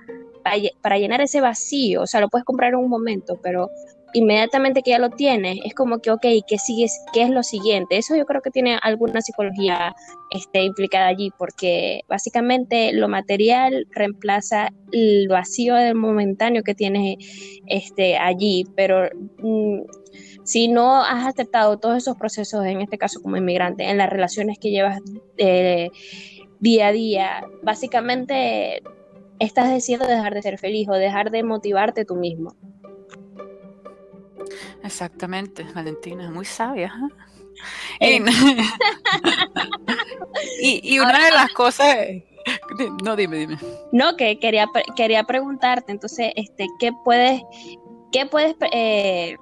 para 0.83 0.99
llenar 0.99 1.19
ese 1.21 1.41
vacío, 1.41 2.03
o 2.03 2.05
sea, 2.05 2.21
lo 2.21 2.29
puedes 2.29 2.45
comprar 2.45 2.73
en 2.73 2.75
un 2.75 2.89
momento, 2.89 3.39
pero 3.41 3.71
inmediatamente 4.13 4.81
que 4.81 4.91
ya 4.91 4.99
lo 4.99 5.09
tienes, 5.09 5.59
es 5.63 5.73
como 5.73 5.99
que, 5.99 6.11
ok, 6.11 6.25
¿qué, 6.47 6.57
sigues, 6.57 6.99
¿qué 7.13 7.23
es 7.23 7.29
lo 7.29 7.43
siguiente? 7.43 7.97
Eso 7.97 8.15
yo 8.15 8.25
creo 8.25 8.41
que 8.41 8.51
tiene 8.51 8.77
alguna 8.81 9.21
psicología 9.21 9.95
este, 10.31 10.63
implicada 10.63 11.07
allí, 11.07 11.31
porque 11.37 12.01
básicamente 12.07 12.93
lo 12.93 13.07
material 13.07 13.87
reemplaza 13.91 14.69
el 14.91 15.27
vacío 15.27 15.75
del 15.75 15.95
momentáneo 15.95 16.63
que 16.63 16.75
tienes 16.75 17.17
este, 17.67 18.17
allí, 18.17 18.65
pero 18.75 19.09
mm, 19.39 19.81
si 20.43 20.67
no 20.67 21.01
has 21.03 21.27
aceptado 21.27 21.77
todos 21.77 21.97
esos 21.97 22.17
procesos, 22.17 22.65
en 22.65 22.81
este 22.81 22.97
caso 22.97 23.21
como 23.21 23.37
inmigrante, 23.37 23.89
en 23.89 23.97
las 23.97 24.09
relaciones 24.09 24.57
que 24.59 24.71
llevas 24.71 24.99
eh, 25.37 25.89
día 26.59 26.87
a 26.87 26.91
día, 26.91 27.47
básicamente 27.63 28.81
estás 29.39 29.73
diciendo 29.73 30.05
dejar 30.05 30.33
de 30.33 30.41
ser 30.41 30.59
feliz 30.59 30.87
o 30.89 30.93
dejar 30.93 31.31
de 31.31 31.43
motivarte 31.43 32.05
tú 32.05 32.15
mismo. 32.15 32.55
Exactamente, 34.83 35.63
Valentina, 35.73 36.29
muy 36.29 36.45
sabia. 36.45 36.93
¿eh? 37.09 37.31
Eh. 37.99 38.21
Y, 40.61 40.99
una 40.99 41.25
de 41.25 41.31
las 41.31 41.51
cosas, 41.53 41.95
no 43.03 43.15
dime, 43.15 43.37
dime. 43.37 43.57
No, 43.91 44.15
que 44.15 44.39
quería 44.39 44.67
quería 44.95 45.23
preguntarte, 45.23 45.91
entonces, 45.91 46.31
este, 46.35 46.67
¿qué 46.79 46.91
puedes, 47.03 47.41
qué 48.11 48.25
puedes, 48.25 48.55
eh, 48.71 49.37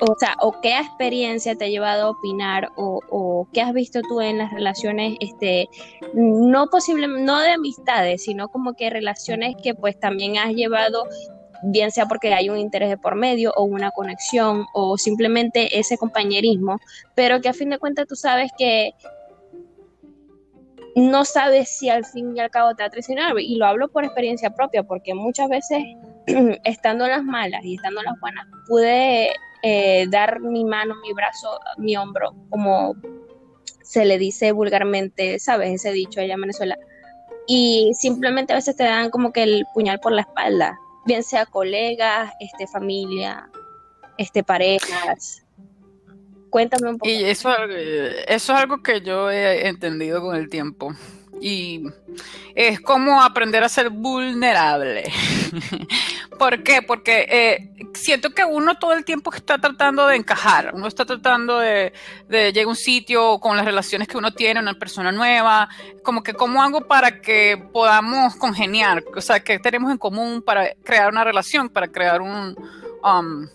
o 0.00 0.16
sea, 0.18 0.36
o 0.40 0.60
qué 0.60 0.78
experiencia 0.78 1.54
te 1.54 1.66
ha 1.66 1.68
llevado 1.68 2.06
a 2.06 2.10
opinar 2.10 2.70
o, 2.76 3.00
o, 3.10 3.48
qué 3.52 3.60
has 3.60 3.72
visto 3.72 4.00
tú 4.02 4.20
en 4.20 4.38
las 4.38 4.52
relaciones, 4.52 5.16
este, 5.20 5.68
no 6.14 6.66
posible, 6.68 7.08
no 7.08 7.40
de 7.40 7.52
amistades, 7.52 8.24
sino 8.24 8.48
como 8.48 8.74
que 8.74 8.90
relaciones 8.90 9.54
que 9.62 9.74
pues 9.74 9.98
también 9.98 10.38
has 10.38 10.52
llevado 10.54 11.04
bien 11.62 11.90
sea 11.90 12.06
porque 12.06 12.34
hay 12.34 12.50
un 12.50 12.58
interés 12.58 12.88
de 12.88 12.96
por 12.96 13.14
medio 13.14 13.52
o 13.56 13.64
una 13.64 13.90
conexión 13.90 14.66
o 14.74 14.98
simplemente 14.98 15.78
ese 15.78 15.96
compañerismo, 15.96 16.80
pero 17.14 17.40
que 17.40 17.48
a 17.48 17.52
fin 17.52 17.70
de 17.70 17.78
cuentas 17.78 18.06
tú 18.06 18.16
sabes 18.16 18.50
que 18.56 18.92
no 20.94 21.24
sabes 21.24 21.70
si 21.70 21.88
al 21.88 22.04
fin 22.04 22.36
y 22.36 22.40
al 22.40 22.50
cabo 22.50 22.74
te 22.74 22.82
va 22.82 22.88
a 22.88 22.90
traicionar. 22.90 23.38
Y 23.38 23.56
lo 23.56 23.66
hablo 23.66 23.88
por 23.88 24.04
experiencia 24.04 24.50
propia, 24.50 24.82
porque 24.82 25.14
muchas 25.14 25.48
veces, 25.48 25.82
estando 26.64 27.04
en 27.04 27.12
las 27.12 27.24
malas 27.24 27.64
y 27.64 27.76
estando 27.76 28.00
en 28.00 28.06
las 28.06 28.20
buenas, 28.20 28.46
pude 28.68 29.30
eh, 29.62 30.06
dar 30.10 30.40
mi 30.40 30.64
mano, 30.64 30.94
mi 31.02 31.12
brazo, 31.12 31.58
mi 31.78 31.96
hombro, 31.96 32.34
como 32.50 32.94
se 33.82 34.04
le 34.04 34.18
dice 34.18 34.52
vulgarmente, 34.52 35.38
¿sabes? 35.38 35.70
Ese 35.70 35.92
dicho 35.92 36.20
allá 36.20 36.34
en 36.34 36.40
Venezuela. 36.42 36.78
Y 37.46 37.92
simplemente 37.94 38.52
a 38.52 38.56
veces 38.56 38.76
te 38.76 38.84
dan 38.84 39.10
como 39.10 39.32
que 39.32 39.42
el 39.42 39.64
puñal 39.74 39.98
por 39.98 40.12
la 40.12 40.22
espalda 40.22 40.78
bien 41.04 41.22
sea 41.22 41.46
colegas, 41.46 42.32
este, 42.40 42.66
familia, 42.66 43.48
este, 44.18 44.42
parejas. 44.42 45.44
Cuéntame 46.50 46.90
un 46.90 46.98
poco. 46.98 47.10
Y 47.10 47.24
eso, 47.24 47.50
eh, 47.68 48.24
eso 48.28 48.52
es 48.52 48.58
algo 48.58 48.82
que 48.82 49.00
yo 49.00 49.30
he 49.30 49.66
entendido 49.68 50.20
con 50.20 50.36
el 50.36 50.48
tiempo. 50.48 50.94
Y 51.40 51.82
es 52.54 52.80
como 52.80 53.22
aprender 53.22 53.64
a 53.64 53.68
ser 53.68 53.90
vulnerable. 53.90 55.10
¿Por 56.38 56.62
qué? 56.62 56.82
Porque 56.82 57.26
eh, 57.28 57.88
siento 57.94 58.30
que 58.30 58.44
uno 58.44 58.76
todo 58.78 58.92
el 58.92 59.04
tiempo 59.04 59.32
está 59.32 59.58
tratando 59.58 60.06
de 60.06 60.16
encajar, 60.16 60.72
uno 60.74 60.86
está 60.86 61.04
tratando 61.04 61.58
de, 61.58 61.92
de 62.28 62.52
llegar 62.52 62.66
a 62.66 62.70
un 62.70 62.76
sitio 62.76 63.38
con 63.38 63.56
las 63.56 63.64
relaciones 63.64 64.08
que 64.08 64.18
uno 64.18 64.32
tiene, 64.32 64.60
una 64.60 64.74
persona 64.74 65.12
nueva, 65.12 65.68
como 66.02 66.22
que 66.22 66.34
cómo 66.34 66.62
hago 66.62 66.82
para 66.86 67.20
que 67.20 67.62
podamos 67.72 68.36
congeniar, 68.36 69.02
o 69.14 69.20
sea, 69.20 69.40
que 69.40 69.58
tenemos 69.58 69.90
en 69.90 69.98
común 69.98 70.42
para 70.42 70.74
crear 70.84 71.10
una 71.10 71.24
relación, 71.24 71.68
para 71.68 71.88
crear 71.88 72.20
un, 72.20 72.56
um, 73.02 73.48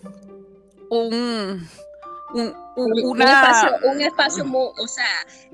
un 0.90 1.68
un, 2.34 3.22
espacio, 3.22 3.70
un 3.84 4.02
espacio 4.02 4.46
o 4.46 4.88
sea, 4.88 5.06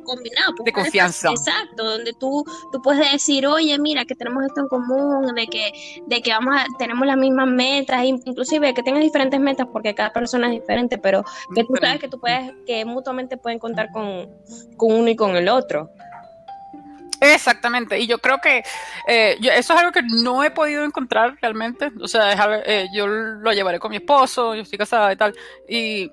combinado. 0.03 0.53
De 0.63 0.71
confianza. 0.71 1.29
exacto, 1.29 1.83
donde 1.83 2.13
tú, 2.13 2.43
tú 2.71 2.81
puedes 2.81 3.11
decir, 3.11 3.45
oye, 3.47 3.77
mira, 3.79 4.05
que 4.05 4.15
tenemos 4.15 4.45
esto 4.45 4.61
en 4.61 4.67
común, 4.67 5.33
de 5.35 5.47
que, 5.47 6.01
de 6.05 6.21
que 6.21 6.31
vamos 6.31 6.55
a, 6.55 6.65
tenemos 6.77 7.05
las 7.07 7.17
mismas 7.17 7.47
metas, 7.47 8.03
inclusive 8.03 8.73
que 8.73 8.83
tengas 8.83 9.01
diferentes 9.01 9.39
metas, 9.39 9.67
porque 9.71 9.93
cada 9.95 10.11
persona 10.11 10.47
es 10.47 10.61
diferente, 10.61 10.97
pero 10.97 11.23
que 11.55 11.63
tú 11.63 11.73
sabes 11.79 11.99
que 11.99 12.07
tú 12.07 12.19
puedes, 12.19 12.51
que 12.65 12.85
mutuamente 12.85 13.37
pueden 13.37 13.59
contar 13.59 13.89
con, 13.91 14.29
uno 14.77 15.09
y 15.09 15.15
con 15.15 15.35
el 15.35 15.49
otro. 15.49 15.89
Exactamente, 17.21 17.99
y 17.99 18.07
yo 18.07 18.17
creo 18.17 18.39
que 18.39 18.63
eh, 19.07 19.37
eso 19.39 19.73
es 19.73 19.79
algo 19.79 19.93
que 19.93 20.01
no 20.03 20.43
he 20.43 20.51
podido 20.51 20.83
encontrar 20.83 21.37
realmente, 21.41 21.89
o 22.01 22.07
sea, 22.07 22.61
eh, 22.65 22.87
yo 22.93 23.07
lo 23.07 23.53
llevaré 23.53 23.79
con 23.79 23.91
mi 23.91 23.97
esposo, 23.97 24.55
yo 24.55 24.63
estoy 24.63 24.77
casada 24.77 25.13
y 25.13 25.15
tal, 25.15 25.33
y 25.69 26.11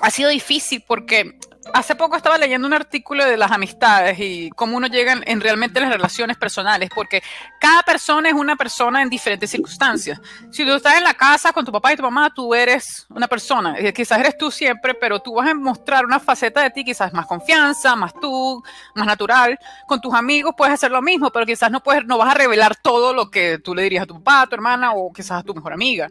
ha 0.00 0.10
sido 0.10 0.30
difícil 0.30 0.82
porque 0.86 1.38
hace 1.72 1.94
poco 1.94 2.16
estaba 2.16 2.38
leyendo 2.38 2.66
un 2.66 2.72
artículo 2.72 3.24
de 3.24 3.36
las 3.36 3.50
amistades 3.50 4.18
y 4.18 4.50
cómo 4.50 4.76
uno 4.76 4.86
llega 4.86 5.20
en 5.24 5.40
realmente 5.40 5.80
las 5.80 5.90
relaciones 5.90 6.36
personales, 6.36 6.90
porque 6.94 7.22
cada 7.60 7.82
persona 7.82 8.28
es 8.28 8.34
una 8.34 8.56
persona 8.56 9.02
en 9.02 9.10
diferentes 9.10 9.50
circunstancias. 9.50 10.20
Si 10.50 10.64
tú 10.64 10.72
estás 10.72 10.96
en 10.96 11.04
la 11.04 11.14
casa 11.14 11.52
con 11.52 11.64
tu 11.64 11.72
papá 11.72 11.92
y 11.92 11.96
tu 11.96 12.02
mamá, 12.02 12.32
tú 12.34 12.54
eres 12.54 13.06
una 13.10 13.28
persona, 13.28 13.76
eh, 13.78 13.92
quizás 13.92 14.18
eres 14.18 14.36
tú 14.36 14.50
siempre, 14.50 14.94
pero 14.94 15.20
tú 15.20 15.34
vas 15.34 15.48
a 15.48 15.54
mostrar 15.54 16.04
una 16.04 16.18
faceta 16.18 16.62
de 16.62 16.70
ti, 16.70 16.84
quizás 16.84 17.12
más 17.12 17.26
confianza, 17.26 17.94
más 17.94 18.14
tú, 18.14 18.62
más 18.94 19.06
natural. 19.06 19.58
Con 19.86 20.00
tus 20.00 20.14
amigos 20.14 20.54
puedes 20.56 20.74
hacer 20.74 20.90
lo 20.90 21.02
mismo, 21.02 21.30
pero 21.30 21.46
quizás 21.46 21.70
no, 21.70 21.82
puedes, 21.82 22.04
no 22.06 22.18
vas 22.18 22.34
a 22.34 22.38
revelar 22.38 22.76
todo 22.76 23.12
lo 23.12 23.30
que 23.30 23.58
tú 23.58 23.74
le 23.74 23.82
dirías 23.82 24.04
a 24.04 24.06
tu 24.06 24.14
papá, 24.14 24.42
a 24.42 24.46
tu 24.46 24.54
hermana 24.54 24.92
o 24.94 25.12
quizás 25.12 25.40
a 25.40 25.42
tu 25.42 25.54
mejor 25.54 25.72
amiga. 25.72 26.08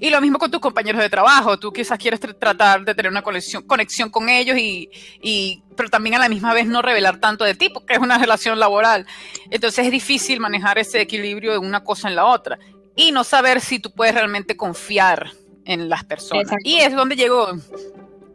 Y 0.00 0.10
lo 0.10 0.20
mismo 0.20 0.38
con 0.38 0.50
tus 0.50 0.60
compañeros 0.60 1.00
de 1.00 1.08
trabajo. 1.08 1.58
Tú 1.58 1.72
quizás 1.72 1.98
quieres 1.98 2.20
tratar 2.20 2.84
de 2.84 2.94
tener 2.94 3.10
una 3.10 3.22
conexión, 3.22 3.62
conexión 3.62 4.10
con 4.10 4.28
ellos 4.28 4.56
y, 4.56 4.90
y, 5.22 5.62
pero 5.76 5.88
también 5.88 6.16
a 6.16 6.18
la 6.18 6.28
misma 6.28 6.52
vez 6.54 6.66
no 6.66 6.82
revelar 6.82 7.18
tanto 7.18 7.44
de 7.44 7.54
ti 7.54 7.68
porque 7.68 7.94
es 7.94 7.98
una 7.98 8.18
relación 8.18 8.58
laboral. 8.58 9.06
Entonces 9.50 9.86
es 9.86 9.92
difícil 9.92 10.40
manejar 10.40 10.78
ese 10.78 11.00
equilibrio 11.00 11.52
de 11.52 11.58
una 11.58 11.84
cosa 11.84 12.08
en 12.08 12.16
la 12.16 12.26
otra 12.26 12.58
y 12.96 13.12
no 13.12 13.24
saber 13.24 13.60
si 13.60 13.78
tú 13.78 13.92
puedes 13.92 14.14
realmente 14.14 14.56
confiar 14.56 15.30
en 15.64 15.88
las 15.88 16.04
personas. 16.04 16.52
Y 16.64 16.76
es 16.76 16.94
donde 16.94 17.14
llego, 17.14 17.48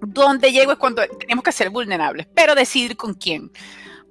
donde 0.01 0.51
llego 0.51 0.73
es 0.73 0.77
cuando 0.77 1.01
tenemos 1.19 1.43
que 1.43 1.51
ser 1.51 1.69
vulnerables, 1.69 2.27
pero 2.33 2.53
decidir 2.53 2.95
con 2.95 3.15
quién. 3.15 3.51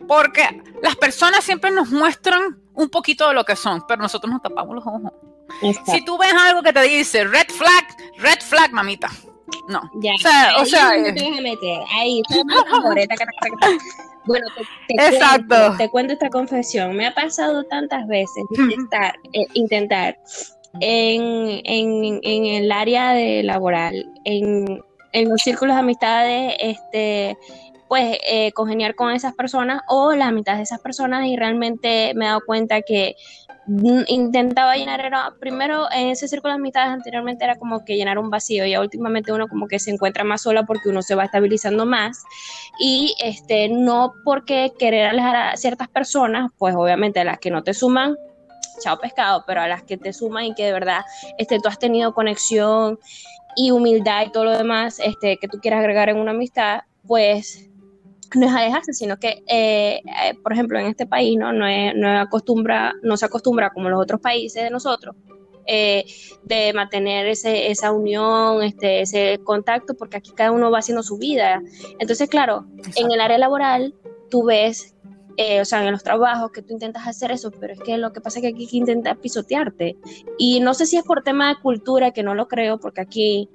Porque 0.09 0.43
las 0.83 0.97
personas 0.97 1.45
siempre 1.45 1.71
nos 1.71 1.91
muestran 1.91 2.59
un 2.75 2.89
poquito 2.89 3.29
de 3.29 3.35
lo 3.35 3.45
que 3.45 3.55
son, 3.55 3.85
pero 3.87 4.03
nosotros 4.03 4.33
nos 4.33 4.43
tapamos 4.43 4.75
los 4.75 4.87
ojos. 4.87 5.13
Si 5.87 6.05
tú 6.05 6.19
ves 6.19 6.33
algo 6.33 6.63
que 6.63 6.73
te 6.73 6.83
dice 6.83 7.25
red 7.25 7.47
flag, 7.49 7.85
red 8.19 8.39
flag, 8.41 8.73
mamita. 8.73 9.11
No. 9.69 9.91
Ya. 9.95 10.15
O 10.15 10.19
sea, 10.19 10.57
o 10.59 10.65
sea 10.65 10.97
eh. 10.97 11.13
te 11.13 11.41
meter. 11.41 11.79
Ahí, 11.93 12.23
Bueno, 14.27 14.47
te, 14.87 14.95
Exacto. 14.95 15.47
Cuento, 15.49 15.77
te 15.77 15.89
cuento 15.91 16.13
esta 16.13 16.29
confesión. 16.29 16.95
Me 16.95 17.07
ha 17.07 17.15
pasado 17.15 17.65
tantas 17.65 18.07
veces 18.07 18.45
intentar, 18.51 19.15
eh, 19.33 19.47
intentar 19.55 20.19
en, 20.81 21.61
en, 21.65 22.21
en, 22.23 22.45
el 22.47 22.71
área 22.71 23.13
de 23.13 23.43
laboral, 23.43 24.07
en, 24.25 24.81
en 25.13 25.29
los 25.29 25.41
círculos 25.41 25.75
de 25.75 25.81
amistades, 25.81 26.55
este, 26.61 27.37
pues 27.91 28.19
eh, 28.25 28.53
congeniar 28.53 28.95
con 28.95 29.11
esas 29.11 29.35
personas 29.35 29.83
o 29.89 30.13
la 30.13 30.31
mitad 30.31 30.55
de 30.55 30.63
esas 30.63 30.79
personas 30.79 31.27
y 31.27 31.35
realmente 31.35 32.13
me 32.15 32.25
he 32.25 32.29
dado 32.29 32.41
cuenta 32.47 32.83
que 32.83 33.17
intentaba 34.07 34.77
llenar, 34.77 35.05
era, 35.05 35.35
primero 35.41 35.91
en 35.91 36.11
ese 36.11 36.29
círculo 36.29 36.53
de 36.53 36.61
amistades 36.61 36.93
anteriormente 36.93 37.43
era 37.43 37.57
como 37.57 37.85
que 37.85 37.97
llenar 37.97 38.21
un 38.21 38.31
vacío 38.31 38.65
y 38.65 38.77
últimamente 38.77 39.33
uno 39.33 39.49
como 39.49 39.67
que 39.67 39.81
se 39.81 39.91
encuentra 39.91 40.23
más 40.23 40.43
sola 40.43 40.63
porque 40.67 40.89
uno 40.89 41.03
se 41.03 41.17
va 41.17 41.25
estabilizando 41.25 41.85
más 41.85 42.23
y 42.79 43.17
este 43.25 43.69
no 43.69 44.15
porque 44.25 44.73
querer 44.79 45.09
alejar 45.09 45.35
a 45.35 45.57
ciertas 45.57 45.89
personas, 45.89 46.53
pues 46.59 46.77
obviamente 46.77 47.19
a 47.19 47.25
las 47.25 47.41
que 47.41 47.51
no 47.51 47.65
te 47.65 47.75
suman, 47.75 48.15
chao 48.81 49.01
pescado, 49.01 49.43
pero 49.49 49.63
a 49.63 49.67
las 49.67 49.83
que 49.83 49.97
te 49.97 50.13
suman 50.13 50.45
y 50.45 50.55
que 50.55 50.67
de 50.67 50.73
verdad 50.73 51.01
este, 51.39 51.59
tú 51.59 51.69
has 51.69 51.81
tenido 51.81 52.15
conexión 52.15 53.01
y 53.57 53.73
humildad 53.73 54.27
y 54.27 54.31
todo 54.31 54.45
lo 54.45 54.57
demás 54.57 55.01
este, 55.01 55.39
que 55.39 55.49
tú 55.49 55.59
quieras 55.59 55.81
agregar 55.81 56.09
en 56.09 56.19
una 56.19 56.31
amistad, 56.31 56.83
pues 57.05 57.70
no 58.39 58.47
es 58.47 58.53
alejarse, 58.53 58.93
sino 58.93 59.19
que, 59.19 59.43
eh, 59.47 60.01
eh, 60.05 60.35
por 60.43 60.53
ejemplo, 60.53 60.79
en 60.79 60.87
este 60.87 61.07
país 61.07 61.39
no, 61.39 61.53
no, 61.53 61.67
no, 61.95 62.21
acostumbra, 62.21 62.95
no 63.03 63.17
se 63.17 63.27
acostumbra 63.27 63.71
como 63.71 63.89
los 63.89 64.01
otros 64.01 64.21
países 64.21 64.63
de 64.63 64.71
nosotros. 64.71 65.17
Eh, 65.67 66.05
de 66.43 66.73
mantener 66.73 67.27
ese, 67.27 67.71
esa 67.71 67.93
unión, 67.93 68.63
este, 68.63 69.03
ese 69.03 69.39
contacto, 69.45 69.95
porque 69.95 70.17
aquí 70.17 70.33
cada 70.35 70.51
uno 70.51 70.71
va 70.71 70.79
haciendo 70.79 71.03
su 71.03 71.17
vida. 71.17 71.63
Entonces, 72.01 72.29
claro, 72.29 72.67
en 72.97 73.13
el 73.13 73.21
área 73.21 73.39
laboral 73.39 73.95
tú 74.31 74.45
ves, 74.45 74.97
o 75.61 75.65
sea, 75.65 75.85
en 75.85 75.93
los 75.93 76.03
trabajos 76.03 76.51
que 76.51 76.63
tú 76.63 76.73
intentas 76.73 77.07
hacer 77.07 77.31
eso, 77.31 77.53
pero 77.53 77.75
es 77.75 77.81
que 77.81 77.99
lo 77.99 78.13
que 78.13 78.21
pasa 78.21 78.39
es 78.39 78.43
que 78.43 78.49
aquí 78.49 78.69
intenta 78.73 79.15
pisotearte. 79.15 79.97
Y 80.39 80.59
no 80.61 80.75
sé 80.75 80.87
si 80.87 80.97
es 80.97 81.05
por 81.05 81.23
tema 81.23 81.51
de 81.51 81.61
cultura, 81.61 82.11
que 82.11 82.25
no 82.25 82.35
lo 82.35 82.49
creo, 82.49 82.81
porque 82.81 83.03
aquí 83.03 83.49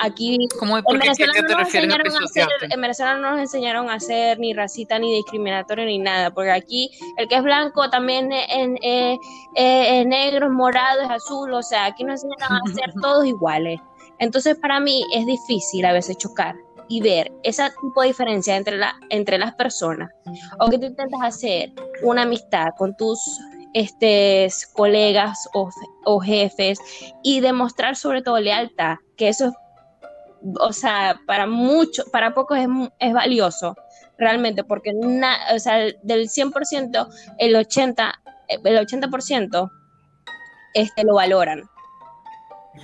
Aquí 0.00 0.48
¿Cómo, 0.58 0.78
en, 0.78 0.84
Venezuela 0.84 1.32
no 1.42 1.48
nos 1.58 1.74
enseñaron 1.74 2.12
a 2.12 2.24
hacer, 2.24 2.48
en 2.70 2.80
Venezuela 2.80 3.16
no 3.16 3.30
nos 3.32 3.40
enseñaron 3.40 3.90
a 3.90 3.94
hacer 3.94 4.38
ni 4.38 4.54
racista, 4.54 4.98
ni 4.98 5.12
discriminatorio, 5.12 5.86
ni 5.86 5.98
nada, 5.98 6.30
porque 6.30 6.52
aquí 6.52 6.90
el 7.16 7.26
que 7.26 7.36
es 7.36 7.42
blanco 7.42 7.90
también 7.90 8.30
es, 8.32 10.06
negro, 10.06 10.46
es 10.46 10.52
morado, 10.52 11.02
es 11.02 11.10
azul, 11.10 11.52
o 11.52 11.62
sea, 11.62 11.86
aquí 11.86 12.04
nos 12.04 12.22
enseñaron 12.22 12.58
a 12.58 12.74
ser 12.74 12.92
todos 13.02 13.26
iguales. 13.26 13.80
Entonces 14.20 14.56
para 14.56 14.78
mí 14.78 15.04
es 15.14 15.26
difícil 15.26 15.84
a 15.84 15.92
veces 15.92 16.16
chocar 16.16 16.54
y 16.88 17.00
ver 17.00 17.32
ese 17.42 17.68
tipo 17.80 18.00
de 18.00 18.08
diferencia 18.08 18.56
entre, 18.56 18.78
la, 18.78 18.94
entre 19.10 19.38
las 19.38 19.54
personas. 19.54 20.10
O 20.60 20.68
que 20.68 20.78
tú 20.78 20.86
intentas 20.86 21.20
hacer 21.22 21.72
una 22.02 22.22
amistad 22.22 22.68
con 22.76 22.96
tus 22.96 23.20
este, 23.74 24.48
colegas 24.74 25.48
o, 25.54 25.68
o, 26.04 26.20
jefes 26.20 26.78
y 27.22 27.40
demostrar 27.40 27.96
sobre 27.96 28.22
todo 28.22 28.40
lealtad, 28.40 28.96
que 29.16 29.28
eso 29.28 29.46
es 29.46 29.54
o 30.60 30.72
sea, 30.72 31.20
para 31.26 31.46
mucho, 31.46 32.04
para 32.12 32.34
pocos 32.34 32.58
es, 32.58 32.68
es 32.98 33.12
valioso, 33.12 33.76
realmente, 34.16 34.64
porque 34.64 34.92
o 34.92 35.58
sea, 35.58 35.76
del 36.02 36.28
100%, 36.28 37.08
el 37.38 37.54
80%, 37.54 38.12
el 38.48 38.86
80% 38.86 39.70
este, 40.74 41.04
lo 41.04 41.14
valoran. 41.14 41.68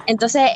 Entonces, 0.07 0.51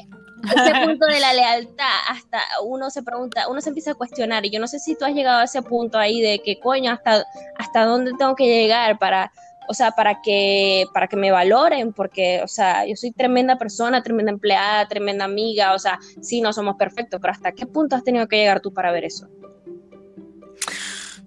ese 0.44 0.72
punto 0.86 1.06
de 1.06 1.20
la 1.20 1.32
lealtad, 1.32 1.84
hasta 2.08 2.40
uno 2.64 2.90
se 2.90 3.02
pregunta, 3.02 3.48
uno 3.48 3.60
se 3.60 3.70
empieza 3.70 3.92
a 3.92 3.94
cuestionar, 3.94 4.44
y 4.46 4.50
yo 4.50 4.60
no 4.60 4.66
sé 4.66 4.78
si 4.78 4.96
tú 4.96 5.04
has 5.04 5.14
llegado 5.14 5.40
a 5.40 5.44
ese 5.44 5.62
punto 5.62 5.98
ahí 5.98 6.20
de 6.20 6.40
que, 6.40 6.58
coño, 6.60 6.92
hasta, 6.92 7.24
hasta 7.56 7.84
dónde 7.84 8.12
tengo 8.18 8.34
que 8.34 8.46
llegar 8.46 8.98
para, 8.98 9.32
o 9.68 9.75
sea, 9.75 9.92
para 9.92 10.20
que, 10.22 10.87
para 10.92 11.06
que 11.06 11.16
me 11.16 11.30
valoren, 11.30 11.92
porque, 11.92 12.40
o 12.42 12.48
sea, 12.48 12.87
yo 12.87 12.96
soy 12.96 13.12
tremenda 13.12 13.58
persona, 13.58 14.02
tremenda 14.02 14.32
empleada, 14.32 14.88
tremenda 14.88 15.25
amiga, 15.25 15.75
o 15.75 15.78
sea, 15.78 15.98
sí, 16.20 16.40
no 16.40 16.52
somos 16.52 16.76
perfectos, 16.76 17.20
pero 17.20 17.32
¿hasta 17.32 17.52
qué 17.52 17.66
punto 17.66 17.94
has 17.94 18.04
tenido 18.04 18.26
que 18.26 18.37
llegar 18.37 18.60
tú 18.60 18.72
para 18.72 18.90
ver 18.90 19.04
eso? 19.04 19.28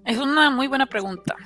Es 0.04 0.18
una 0.18 0.50
muy 0.50 0.66
buena 0.66 0.86
pregunta, 0.86 1.36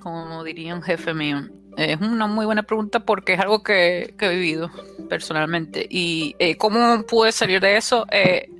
como 0.00 0.42
diría 0.44 0.74
un 0.74 0.82
jefe 0.82 1.14
mío. 1.14 1.48
Es 1.76 2.00
una 2.00 2.26
muy 2.26 2.44
buena 2.46 2.64
pregunta 2.64 3.00
porque 3.00 3.34
es 3.34 3.40
algo 3.40 3.62
que, 3.62 4.14
he 4.18 4.28
vivido 4.28 4.70
personalmente. 5.08 5.86
¿Y 5.88 6.34
eh, 6.38 6.56
cómo 6.56 7.02
pude 7.06 7.32
salir 7.32 7.60
de 7.60 7.76
eso? 7.76 8.06
Eh, 8.10 8.50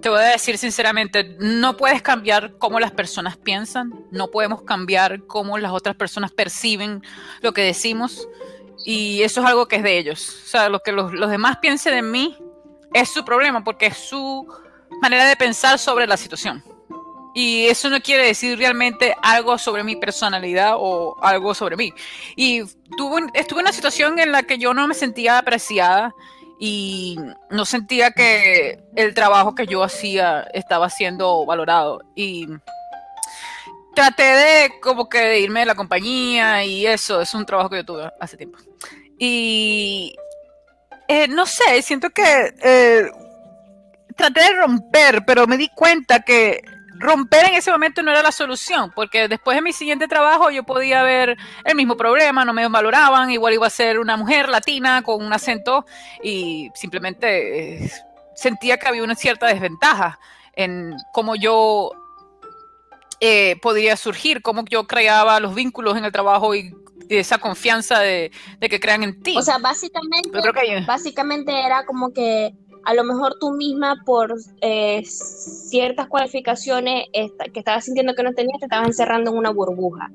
te 0.00 0.08
voy 0.08 0.18
a 0.20 0.32
decir 0.32 0.58
sinceramente, 0.58 1.36
no 1.38 1.76
puedes 1.76 2.02
cambiar 2.02 2.56
cómo 2.58 2.80
las 2.80 2.90
personas 2.90 3.36
piensan, 3.36 3.92
no 4.10 4.30
podemos 4.30 4.62
cambiar 4.62 5.24
cómo 5.26 5.58
las 5.58 5.72
otras 5.72 5.94
personas 5.94 6.32
perciben 6.32 7.02
lo 7.42 7.52
que 7.52 7.62
decimos. 7.62 8.28
Y 8.84 9.22
eso 9.22 9.40
es 9.40 9.46
algo 9.46 9.66
que 9.66 9.76
es 9.76 9.82
de 9.82 9.98
ellos. 9.98 10.42
O 10.44 10.48
sea, 10.48 10.68
lo 10.68 10.80
que 10.80 10.92
los, 10.92 11.12
los 11.12 11.30
demás 11.30 11.58
piensen 11.58 11.94
de 11.94 12.02
mí 12.02 12.36
es 12.92 13.08
su 13.08 13.24
problema 13.24 13.62
porque 13.62 13.86
es 13.86 13.96
su 13.96 14.46
manera 15.00 15.26
de 15.26 15.36
pensar 15.36 15.78
sobre 15.78 16.06
la 16.06 16.16
situación. 16.16 16.62
Y 17.34 17.66
eso 17.66 17.90
no 17.90 18.00
quiere 18.00 18.26
decir 18.26 18.56
realmente 18.56 19.14
algo 19.20 19.58
sobre 19.58 19.82
mi 19.82 19.96
personalidad 19.96 20.74
o 20.76 21.16
algo 21.20 21.52
sobre 21.54 21.76
mí. 21.76 21.92
Y 22.36 22.62
tuve, 22.96 23.22
estuve 23.34 23.60
en 23.60 23.66
una 23.66 23.72
situación 23.72 24.18
en 24.20 24.30
la 24.32 24.44
que 24.44 24.58
yo 24.58 24.72
no 24.72 24.86
me 24.86 24.94
sentía 24.94 25.38
apreciada 25.38 26.14
y 26.60 27.18
no 27.50 27.64
sentía 27.64 28.12
que 28.12 28.80
el 28.94 29.14
trabajo 29.14 29.54
que 29.54 29.66
yo 29.66 29.82
hacía 29.82 30.42
estaba 30.54 30.88
siendo 30.90 31.44
valorado. 31.44 32.00
Y 32.14 32.46
traté 33.94 34.22
de 34.22 34.80
como 34.80 35.08
que 35.08 35.18
de 35.18 35.40
irme 35.40 35.60
de 35.60 35.66
la 35.66 35.74
compañía 35.74 36.64
y 36.64 36.86
eso, 36.86 37.20
es 37.20 37.34
un 37.34 37.46
trabajo 37.46 37.70
que 37.70 37.76
yo 37.76 37.84
tuve 37.84 38.10
hace 38.20 38.36
tiempo. 38.36 38.58
Y 39.18 40.14
eh, 41.08 41.28
no 41.28 41.46
sé, 41.46 41.82
siento 41.82 42.10
que 42.10 42.54
eh, 42.62 43.10
traté 44.16 44.40
de 44.42 44.52
romper, 44.52 45.24
pero 45.26 45.46
me 45.46 45.56
di 45.56 45.68
cuenta 45.68 46.20
que 46.20 46.62
romper 47.04 47.46
en 47.46 47.54
ese 47.54 47.70
momento 47.70 48.02
no 48.02 48.10
era 48.10 48.22
la 48.22 48.32
solución, 48.32 48.90
porque 48.94 49.28
después 49.28 49.56
de 49.56 49.62
mi 49.62 49.72
siguiente 49.72 50.08
trabajo 50.08 50.50
yo 50.50 50.64
podía 50.64 51.02
ver 51.02 51.36
el 51.64 51.76
mismo 51.76 51.96
problema, 51.96 52.44
no 52.44 52.52
me 52.52 52.66
valoraban, 52.66 53.30
igual 53.30 53.54
iba 53.54 53.66
a 53.66 53.70
ser 53.70 53.98
una 53.98 54.16
mujer 54.16 54.48
latina 54.48 55.02
con 55.02 55.24
un 55.24 55.32
acento 55.32 55.84
y 56.22 56.70
simplemente 56.74 57.84
eh, 57.84 57.92
sentía 58.34 58.78
que 58.78 58.88
había 58.88 59.04
una 59.04 59.14
cierta 59.14 59.46
desventaja 59.46 60.18
en 60.56 60.96
cómo 61.12 61.36
yo 61.36 61.90
eh, 63.20 63.56
podría 63.60 63.96
surgir, 63.96 64.42
cómo 64.42 64.64
yo 64.64 64.86
creaba 64.86 65.38
los 65.40 65.54
vínculos 65.54 65.96
en 65.96 66.04
el 66.04 66.12
trabajo 66.12 66.54
y 66.54 66.74
esa 67.08 67.38
confianza 67.38 68.00
de, 68.00 68.30
que 68.60 68.80
crean 68.80 69.02
en 69.02 69.22
ti. 69.22 69.36
O 69.36 69.42
sea, 69.42 69.58
básicamente, 69.58 70.30
básicamente 70.86 71.52
era 71.64 71.84
como 71.84 72.12
que 72.12 72.54
a 72.84 72.94
lo 72.94 73.04
mejor 73.04 73.36
tú 73.40 73.52
misma 73.52 74.02
por 74.04 74.34
eh, 74.60 75.02
ciertas 75.04 76.08
cualificaciones 76.08 77.06
que 77.12 77.58
estabas 77.58 77.84
sintiendo 77.84 78.14
que 78.14 78.22
no 78.22 78.32
tenías, 78.32 78.58
te 78.60 78.66
estabas 78.66 78.88
encerrando 78.88 79.30
en 79.30 79.38
una 79.38 79.50
burbuja. 79.50 80.10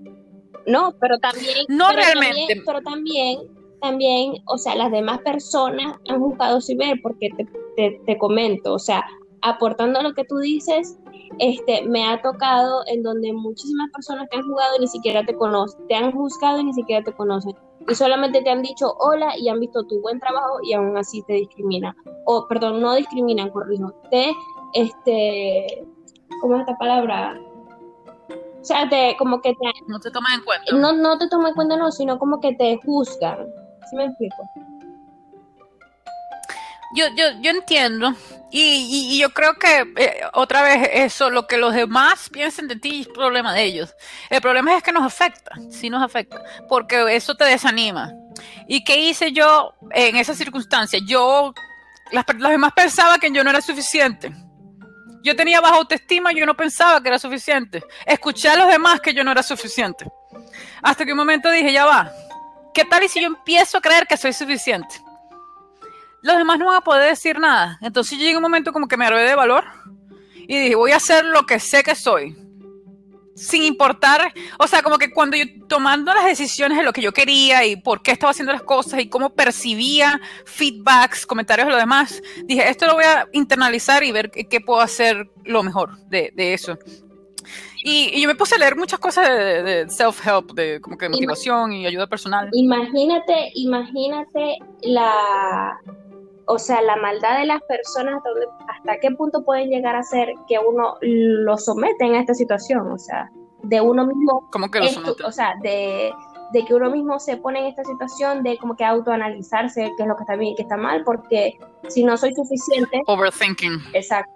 No, 0.65 0.93
pero 0.99 1.17
también... 1.19 1.65
No 1.67 1.91
realmente. 1.91 2.61
pero 2.65 2.81
también, 2.81 3.39
también, 3.81 4.33
o 4.45 4.57
sea, 4.57 4.75
las 4.75 4.91
demás 4.91 5.19
personas 5.19 5.95
han 6.07 6.19
juzgado 6.19 6.61
sin 6.61 6.77
ver, 6.77 6.99
porque 7.01 7.29
te, 7.75 7.99
te, 8.05 8.17
comento, 8.17 8.73
o 8.73 8.79
sea, 8.79 9.03
aportando 9.41 10.01
lo 10.03 10.13
que 10.13 10.25
tú 10.25 10.37
dices, 10.37 10.97
este, 11.39 11.83
me 11.87 12.07
ha 12.07 12.21
tocado 12.21 12.83
en 12.87 13.01
donde 13.01 13.33
muchísimas 13.33 13.89
personas 13.91 14.29
te 14.29 14.37
han 14.37 14.47
jugado 14.47 14.75
y 14.77 14.81
ni 14.81 14.87
siquiera 14.87 15.25
te 15.25 15.33
conocen, 15.35 15.87
te 15.87 15.95
han 15.95 16.11
juzgado 16.11 16.59
y 16.59 16.65
ni 16.65 16.73
siquiera 16.73 17.03
te 17.03 17.13
conocen 17.13 17.55
y 17.87 17.95
solamente 17.95 18.41
te 18.41 18.49
han 18.49 18.61
dicho 18.61 18.93
hola 18.99 19.37
y 19.37 19.49
han 19.49 19.59
visto 19.59 19.85
tu 19.85 20.01
buen 20.01 20.19
trabajo 20.19 20.59
y 20.63 20.73
aún 20.73 20.97
así 20.97 21.21
te 21.23 21.33
discriminan. 21.33 21.95
O, 22.25 22.47
perdón, 22.47 22.81
no 22.81 22.95
discriminan, 22.95 23.49
corrijo. 23.49 23.93
Te, 24.11 24.31
este, 24.73 25.85
¿cómo 26.41 26.55
es 26.55 26.61
esta 26.61 26.77
palabra? 26.77 27.39
O 28.61 28.65
sea, 28.65 28.87
te, 28.89 29.15
como 29.17 29.41
que 29.41 29.53
te... 29.53 29.71
No 29.87 29.99
te 29.99 30.11
toman 30.11 30.33
en 30.33 30.43
cuenta. 30.43 30.75
No, 30.75 30.93
no 30.93 31.17
te 31.17 31.27
toman 31.29 31.49
en 31.49 31.55
cuenta, 31.55 31.77
no, 31.77 31.91
sino 31.91 32.19
como 32.19 32.39
que 32.39 32.53
te 32.55 32.79
juzgan. 32.85 33.47
¿Sí 33.89 33.95
me 33.95 34.05
explico? 34.05 34.35
Yo, 36.95 37.05
yo, 37.15 37.25
yo 37.41 37.51
entiendo. 37.51 38.15
Y, 38.51 39.19
yo 39.19 39.29
creo 39.31 39.53
que 39.55 39.93
eh, 39.97 40.21
otra 40.33 40.63
vez 40.63 40.89
eso, 40.93 41.29
lo 41.29 41.45
que 41.45 41.57
los 41.57 41.73
demás 41.73 42.29
piensen 42.29 42.67
de 42.67 42.77
ti 42.77 43.01
es 43.01 43.07
problema 43.07 43.53
de 43.53 43.63
ellos. 43.63 43.95
El 44.29 44.41
problema 44.41 44.75
es 44.75 44.81
que 44.81 44.91
nos 44.91 45.03
afecta, 45.03 45.51
sí 45.69 45.89
nos 45.89 46.01
afecta, 46.01 46.41
porque 46.67 47.15
eso 47.15 47.35
te 47.35 47.45
desanima. 47.45 48.11
¿Y 48.67 48.83
qué 48.83 48.97
hice 48.97 49.31
yo 49.31 49.73
en 49.91 50.15
esa 50.15 50.33
circunstancia? 50.33 50.99
Yo, 51.05 51.53
las, 52.11 52.25
demás 52.25 52.73
pensaban 52.75 53.19
que 53.19 53.31
yo 53.31 53.43
no 53.43 53.51
era 53.51 53.61
suficiente. 53.61 54.31
Yo 55.21 55.35
tenía 55.35 55.59
baja 55.59 55.75
autoestima 55.75 56.31
yo 56.31 56.45
no 56.45 56.55
pensaba 56.55 57.01
que 57.01 57.09
era 57.09 57.19
suficiente. 57.19 57.83
Escuché 58.05 58.49
a 58.49 58.55
los 58.55 58.67
demás 58.67 59.01
que 59.01 59.13
yo 59.13 59.23
no 59.23 59.31
era 59.31 59.43
suficiente. 59.43 60.05
Hasta 60.81 61.05
que 61.05 61.11
un 61.11 61.17
momento 61.17 61.51
dije, 61.51 61.71
ya 61.71 61.85
va, 61.85 62.11
¿qué 62.73 62.85
tal 62.85 63.03
y 63.03 63.09
si 63.09 63.21
yo 63.21 63.27
empiezo 63.27 63.77
a 63.77 63.81
creer 63.81 64.07
que 64.07 64.17
soy 64.17 64.33
suficiente? 64.33 64.95
Los 66.21 66.37
demás 66.37 66.59
no 66.59 66.65
van 66.65 66.77
a 66.77 66.81
poder 66.81 67.09
decir 67.09 67.39
nada. 67.39 67.77
Entonces 67.81 68.17
yo 68.17 68.23
llegué 68.23 68.37
un 68.37 68.43
momento 68.43 68.73
como 68.73 68.87
que 68.87 68.97
me 68.97 69.05
arroé 69.05 69.23
de 69.23 69.35
valor 69.35 69.65
y 70.47 70.57
dije, 70.57 70.75
voy 70.75 70.91
a 70.91 70.97
hacer 70.97 71.25
lo 71.25 71.45
que 71.45 71.59
sé 71.59 71.83
que 71.83 71.95
soy. 71.95 72.35
Sin 73.35 73.63
importar, 73.63 74.33
o 74.57 74.67
sea, 74.67 74.81
como 74.81 74.97
que 74.97 75.11
cuando 75.11 75.37
yo 75.37 75.45
tomando 75.67 76.13
las 76.13 76.25
decisiones 76.25 76.77
de 76.77 76.83
lo 76.83 76.91
que 76.91 77.01
yo 77.01 77.13
quería 77.13 77.65
y 77.65 77.77
por 77.77 78.01
qué 78.01 78.11
estaba 78.11 78.31
haciendo 78.31 78.51
las 78.51 78.63
cosas 78.63 78.99
y 78.99 79.07
cómo 79.07 79.29
percibía 79.29 80.19
feedbacks, 80.45 81.25
comentarios 81.25 81.67
de 81.67 81.71
los 81.71 81.79
demás, 81.79 82.21
dije, 82.43 82.67
esto 82.67 82.87
lo 82.87 82.95
voy 82.95 83.05
a 83.05 83.27
internalizar 83.31 84.03
y 84.03 84.11
ver 84.11 84.29
qué, 84.31 84.59
puedo 84.59 84.81
hacer 84.81 85.29
lo 85.45 85.63
mejor 85.63 85.97
de, 86.07 86.33
eso. 86.35 86.77
Y, 87.85 88.19
yo 88.19 88.27
me 88.27 88.35
puse 88.35 88.55
a 88.55 88.57
leer 88.57 88.75
muchas 88.75 88.99
cosas 88.99 89.29
de, 89.29 89.63
de 89.63 89.85
self-help, 89.87 90.53
de 90.53 90.81
como 90.81 90.97
que 90.97 91.07
motivación 91.07 91.71
y 91.71 91.85
ayuda 91.85 92.07
personal. 92.07 92.49
Imagínate, 92.51 93.51
imagínate 93.53 94.57
la, 94.81 95.79
o 96.49 96.57
sea, 96.57 96.81
la 96.81 96.95
maldad 96.95 97.39
de 97.39 97.45
las 97.45 97.61
personas, 97.61 98.23
hasta 98.67 98.99
qué 98.99 99.11
punto 99.11 99.43
pueden 99.43 99.69
llegar 99.69 99.95
a 99.95 100.01
ser 100.01 100.29
que 100.47 100.57
uno 100.57 100.97
lo 101.01 101.57
somete 101.59 102.05
en 102.05 102.15
esta 102.15 102.33
situación, 102.33 102.91
o 102.91 102.97
sea, 102.97 103.29
de 103.61 103.79
uno 103.79 104.07
mismo. 104.07 104.49
¿Cómo 104.51 104.71
que 104.71 104.79
lo? 104.79 104.87
O 105.27 105.31
sea, 105.31 105.53
de, 105.61 106.11
que 106.65 106.73
uno 106.73 106.89
mismo 106.89 107.19
se 107.19 107.37
pone 107.37 107.59
en 107.59 107.65
esta 107.67 107.83
situación 107.83 108.41
de 108.41 108.57
como 108.57 108.75
que 108.75 108.83
autoanalizarse 108.83 109.91
qué 109.95 110.03
es 110.03 110.07
lo 110.07 110.15
que 110.15 110.23
está 110.23 110.35
bien 110.35 110.53
y 110.53 110.55
qué 110.55 110.63
está 110.63 110.75
mal, 110.75 111.03
porque 111.03 111.53
si 111.87 112.03
no 112.03 112.17
soy 112.17 112.33
suficiente. 112.33 113.03
Overthinking. 113.05 113.79
Exacto. 113.93 114.33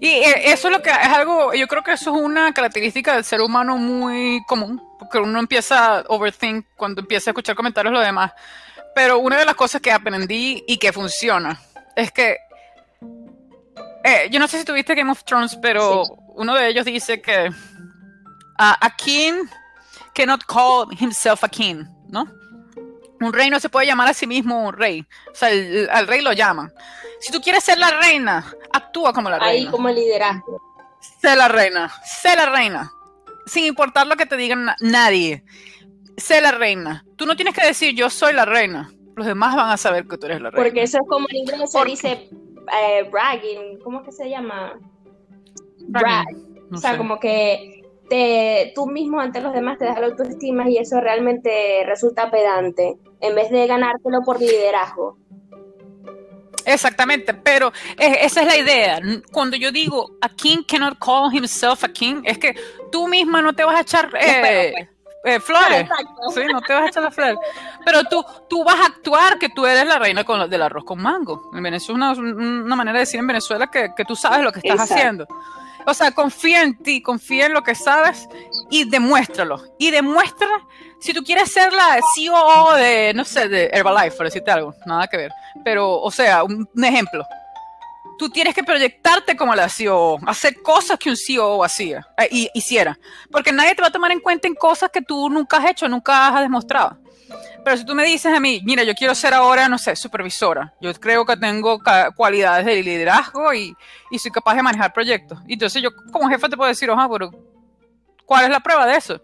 Y 0.00 0.08
eh, 0.08 0.52
eso 0.52 0.68
es 0.68 0.72
lo 0.72 0.80
que 0.80 0.88
es 0.88 0.96
algo, 0.96 1.52
yo 1.52 1.66
creo 1.66 1.82
que 1.82 1.92
eso 1.92 2.16
es 2.16 2.22
una 2.22 2.54
característica 2.54 3.14
del 3.14 3.24
ser 3.24 3.42
humano 3.42 3.76
muy 3.76 4.42
común, 4.46 4.80
porque 4.98 5.18
uno 5.18 5.38
empieza 5.38 5.98
a 5.98 6.04
overthink 6.08 6.64
cuando 6.76 7.02
empieza 7.02 7.28
a 7.28 7.32
escuchar 7.32 7.54
comentarios 7.54 7.92
de 7.92 7.98
los 7.98 8.06
demás. 8.06 8.32
Pero 8.94 9.18
una 9.18 9.38
de 9.38 9.44
las 9.44 9.54
cosas 9.54 9.80
que 9.80 9.92
aprendí 9.92 10.64
y 10.66 10.78
que 10.78 10.92
funciona 10.92 11.60
es 11.96 12.10
que 12.10 12.36
eh, 14.04 14.28
yo 14.30 14.38
no 14.38 14.48
sé 14.48 14.58
si 14.58 14.64
tuviste 14.64 14.94
Game 14.94 15.10
of 15.10 15.24
Thrones, 15.24 15.56
pero 15.60 16.04
uno 16.34 16.54
de 16.54 16.68
ellos 16.68 16.84
dice 16.84 17.20
que 17.20 17.50
a 18.58 18.96
king 18.96 19.44
cannot 20.14 20.44
call 20.44 20.86
himself 20.98 21.44
a 21.44 21.48
king, 21.48 21.84
¿no? 22.08 22.26
Un 23.20 23.32
rey 23.32 23.50
no 23.50 23.60
se 23.60 23.68
puede 23.68 23.86
llamar 23.86 24.08
a 24.08 24.14
sí 24.14 24.26
mismo 24.26 24.66
un 24.68 24.72
rey. 24.72 25.06
O 25.30 25.34
sea, 25.34 25.50
al 25.92 26.06
rey 26.06 26.22
lo 26.22 26.32
llaman. 26.32 26.72
Si 27.20 27.30
tú 27.30 27.40
quieres 27.40 27.62
ser 27.62 27.78
la 27.78 27.90
reina, 28.00 28.44
actúa 28.72 29.12
como 29.12 29.28
la 29.28 29.38
reina. 29.38 29.52
Ahí 29.52 29.70
como 29.70 29.90
liderazgo. 29.90 30.60
Sé 31.20 31.36
la 31.36 31.48
reina, 31.48 31.92
sé 32.04 32.34
la 32.34 32.46
reina. 32.46 32.90
Sin 33.46 33.64
importar 33.64 34.06
lo 34.06 34.16
que 34.16 34.26
te 34.26 34.36
digan 34.36 34.70
nadie 34.80 35.44
sé 36.20 36.40
la 36.40 36.52
reina. 36.52 37.04
Tú 37.16 37.26
no 37.26 37.36
tienes 37.36 37.54
que 37.54 37.66
decir 37.66 37.94
yo 37.94 38.10
soy 38.10 38.32
la 38.32 38.44
reina. 38.44 38.90
Los 39.16 39.26
demás 39.26 39.54
van 39.56 39.70
a 39.70 39.76
saber 39.76 40.06
que 40.06 40.16
tú 40.16 40.26
eres 40.26 40.40
la 40.40 40.50
reina. 40.50 40.64
Porque 40.64 40.82
eso 40.82 40.98
es 41.02 41.08
como 41.08 41.26
en 41.30 41.36
inglés 41.36 41.70
se 41.70 41.84
dice 41.84 42.28
eh, 42.82 43.08
bragging. 43.10 43.78
¿Cómo 43.82 44.00
es 44.00 44.06
que 44.06 44.12
se 44.12 44.28
llama? 44.28 44.78
Brag. 45.88 46.26
o 46.72 46.76
sea, 46.76 46.96
como 46.96 47.18
que 47.18 47.82
te, 48.08 48.72
tú 48.74 48.86
mismo 48.86 49.20
ante 49.20 49.40
los 49.40 49.52
demás 49.52 49.78
te 49.78 49.84
das 49.86 49.98
la 49.98 50.06
autoestima 50.06 50.68
y 50.68 50.78
eso 50.78 51.00
realmente 51.00 51.82
resulta 51.86 52.30
pedante. 52.30 52.96
En 53.20 53.34
vez 53.34 53.50
de 53.50 53.66
ganártelo 53.66 54.22
por 54.24 54.40
liderazgo. 54.40 55.18
Exactamente, 56.66 57.34
pero 57.34 57.72
esa 57.98 58.42
es 58.42 58.46
la 58.46 58.56
idea. 58.56 59.00
Cuando 59.32 59.56
yo 59.56 59.72
digo 59.72 60.16
a 60.20 60.28
king 60.28 60.58
cannot 60.66 60.98
call 60.98 61.34
himself 61.34 61.84
a 61.84 61.88
king, 61.88 62.22
es 62.24 62.38
que 62.38 62.54
tú 62.92 63.08
misma 63.08 63.42
no 63.42 63.54
te 63.54 63.64
vas 63.64 63.76
a 63.76 63.80
echar 63.80 64.10
eh, 64.20 64.72
pues. 64.74 64.88
Eh, 65.24 65.40
flores. 65.40 65.88
Sí, 66.34 66.40
no 66.50 66.60
te 66.60 66.72
vas 66.72 66.84
a 66.84 66.88
echar 66.88 67.02
las 67.02 67.14
flores. 67.14 67.36
Pero 67.84 68.04
tú, 68.04 68.24
tú 68.48 68.64
vas 68.64 68.80
a 68.80 68.86
actuar 68.86 69.38
que 69.38 69.48
tú 69.48 69.66
eres 69.66 69.86
la 69.86 69.98
reina 69.98 70.24
con, 70.24 70.48
del 70.48 70.62
arroz 70.62 70.84
con 70.84 71.00
mango. 71.00 71.50
En 71.54 71.62
Venezuela 71.62 72.12
es 72.12 72.18
una, 72.18 72.76
manera 72.76 72.94
de 72.94 73.00
decir 73.00 73.20
en 73.20 73.26
Venezuela 73.26 73.70
que, 73.70 73.92
tú 74.06 74.16
sabes 74.16 74.42
lo 74.42 74.52
que 74.52 74.60
estás 74.60 74.90
haciendo. 74.90 75.26
O 75.86 75.94
sea, 75.94 76.12
confía 76.12 76.62
en 76.62 76.76
ti, 76.76 77.02
confía 77.02 77.46
en 77.46 77.54
lo 77.54 77.62
que 77.62 77.74
sabes 77.74 78.28
y 78.70 78.88
demuéstralo. 78.88 79.62
Y 79.78 79.90
demuestra, 79.90 80.48
si 81.00 81.12
tú 81.12 81.22
quieres 81.22 81.50
ser 81.52 81.72
la 81.72 81.98
CEO 82.14 82.74
de, 82.74 83.12
no 83.14 83.24
sé, 83.24 83.48
de 83.48 83.70
Herbalife, 83.72 84.16
por 84.16 84.26
decirte 84.26 84.50
algo, 84.50 84.74
nada 84.86 85.06
que 85.06 85.16
ver. 85.16 85.32
Pero, 85.64 86.00
o 86.00 86.10
sea, 86.10 86.44
un, 86.44 86.68
ejemplo. 86.82 87.24
Tú 88.20 88.28
tienes 88.28 88.54
que 88.54 88.62
proyectarte 88.62 89.34
como 89.34 89.54
la 89.54 89.66
CEO, 89.66 90.18
hacer 90.26 90.60
cosas 90.60 90.98
que 90.98 91.08
un 91.08 91.16
CEO 91.16 91.64
hacía, 91.64 92.06
eh, 92.18 92.28
y, 92.30 92.50
hiciera. 92.52 92.98
Porque 93.32 93.50
nadie 93.50 93.74
te 93.74 93.80
va 93.80 93.88
a 93.88 93.90
tomar 93.90 94.12
en 94.12 94.20
cuenta 94.20 94.46
en 94.46 94.54
cosas 94.54 94.90
que 94.90 95.00
tú 95.00 95.30
nunca 95.30 95.56
has 95.56 95.70
hecho, 95.70 95.88
nunca 95.88 96.28
has 96.28 96.42
demostrado. 96.42 96.98
Pero 97.64 97.78
si 97.78 97.86
tú 97.86 97.94
me 97.94 98.04
dices 98.04 98.30
a 98.30 98.38
mí, 98.38 98.60
mira, 98.62 98.82
yo 98.84 98.94
quiero 98.94 99.14
ser 99.14 99.32
ahora, 99.32 99.70
no 99.70 99.78
sé, 99.78 99.96
supervisora, 99.96 100.74
yo 100.82 100.92
creo 100.92 101.24
que 101.24 101.34
tengo 101.38 101.80
cualidades 102.14 102.66
de 102.66 102.82
liderazgo 102.82 103.54
y, 103.54 103.74
y 104.10 104.18
soy 104.18 104.30
capaz 104.30 104.54
de 104.54 104.64
manejar 104.64 104.92
proyectos. 104.92 105.38
Entonces 105.48 105.82
yo 105.82 105.88
como 106.12 106.28
jefe 106.28 106.46
te 106.50 106.58
puedo 106.58 106.68
decir, 106.68 106.90
ojalá, 106.90 107.08
pero 107.08 107.30
¿cuál 108.26 108.44
es 108.44 108.50
la 108.50 108.60
prueba 108.60 108.84
de 108.84 108.98
eso? 108.98 109.18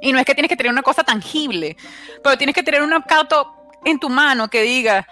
Y 0.00 0.12
no 0.12 0.20
es 0.20 0.24
que 0.24 0.34
tienes 0.36 0.48
que 0.48 0.56
tener 0.56 0.70
una 0.70 0.82
cosa 0.82 1.02
tangible, 1.02 1.76
pero 2.22 2.38
tienes 2.38 2.54
que 2.54 2.62
tener 2.62 2.82
un 2.82 2.92
auto 2.92 3.52
en 3.84 3.98
tu 3.98 4.08
mano 4.08 4.46
que 4.46 4.62
diga, 4.62 5.08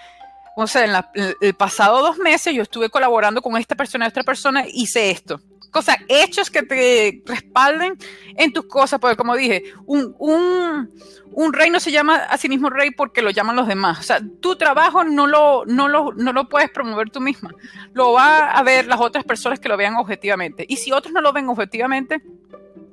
o 0.64 0.66
sea, 0.66 0.85
en, 1.14 1.35
el 1.40 1.55
pasado 1.55 2.01
dos 2.01 2.18
meses 2.18 2.55
yo 2.55 2.62
estuve 2.62 2.88
colaborando 2.88 3.42
con 3.42 3.57
esta 3.57 3.75
persona 3.75 4.05
y 4.05 4.09
esta 4.09 4.23
persona, 4.23 4.64
hice 4.66 5.11
esto. 5.11 5.40
Cosas, 5.70 5.96
hechos 6.09 6.51
que 6.51 6.62
te 6.64 7.23
respalden 7.25 7.96
en 8.37 8.53
tus 8.53 8.66
cosas, 8.66 8.99
porque 8.99 9.16
como 9.16 9.37
dije, 9.37 9.73
un, 9.87 10.16
un, 10.18 11.53
rey 11.53 11.70
no 11.70 11.79
se 11.79 11.92
llama 11.92 12.16
a 12.16 12.37
sí 12.38 12.49
mismo 12.49 12.70
rey 12.70 12.90
porque 12.90 13.23
lo 13.23 13.31
llaman 13.31 13.55
los 13.55 13.68
demás. 13.68 14.01
O 14.01 14.03
sea, 14.03 14.20
tu 14.40 14.57
trabajo 14.57 15.05
no 15.05 15.29
lo, 15.29 15.64
no 15.66 15.87
lo, 15.87 16.12
no 16.12 16.33
lo 16.33 16.49
puedes 16.49 16.70
promover 16.70 17.11
tú 17.11 17.20
misma. 17.20 17.55
Lo 17.92 18.12
va 18.12 18.51
a 18.51 18.62
ver 18.64 18.87
las 18.87 19.01
otras 19.01 19.25
personas 19.25 19.61
que 19.61 19.68
lo 19.68 19.77
vean 19.77 19.94
objetivamente. 19.94 20.66
Y 20.68 20.77
si 20.77 20.90
otros 20.90 21.12
no 21.12 21.20
lo 21.20 21.33
ven 21.33 21.49
objetivamente, 21.49 22.20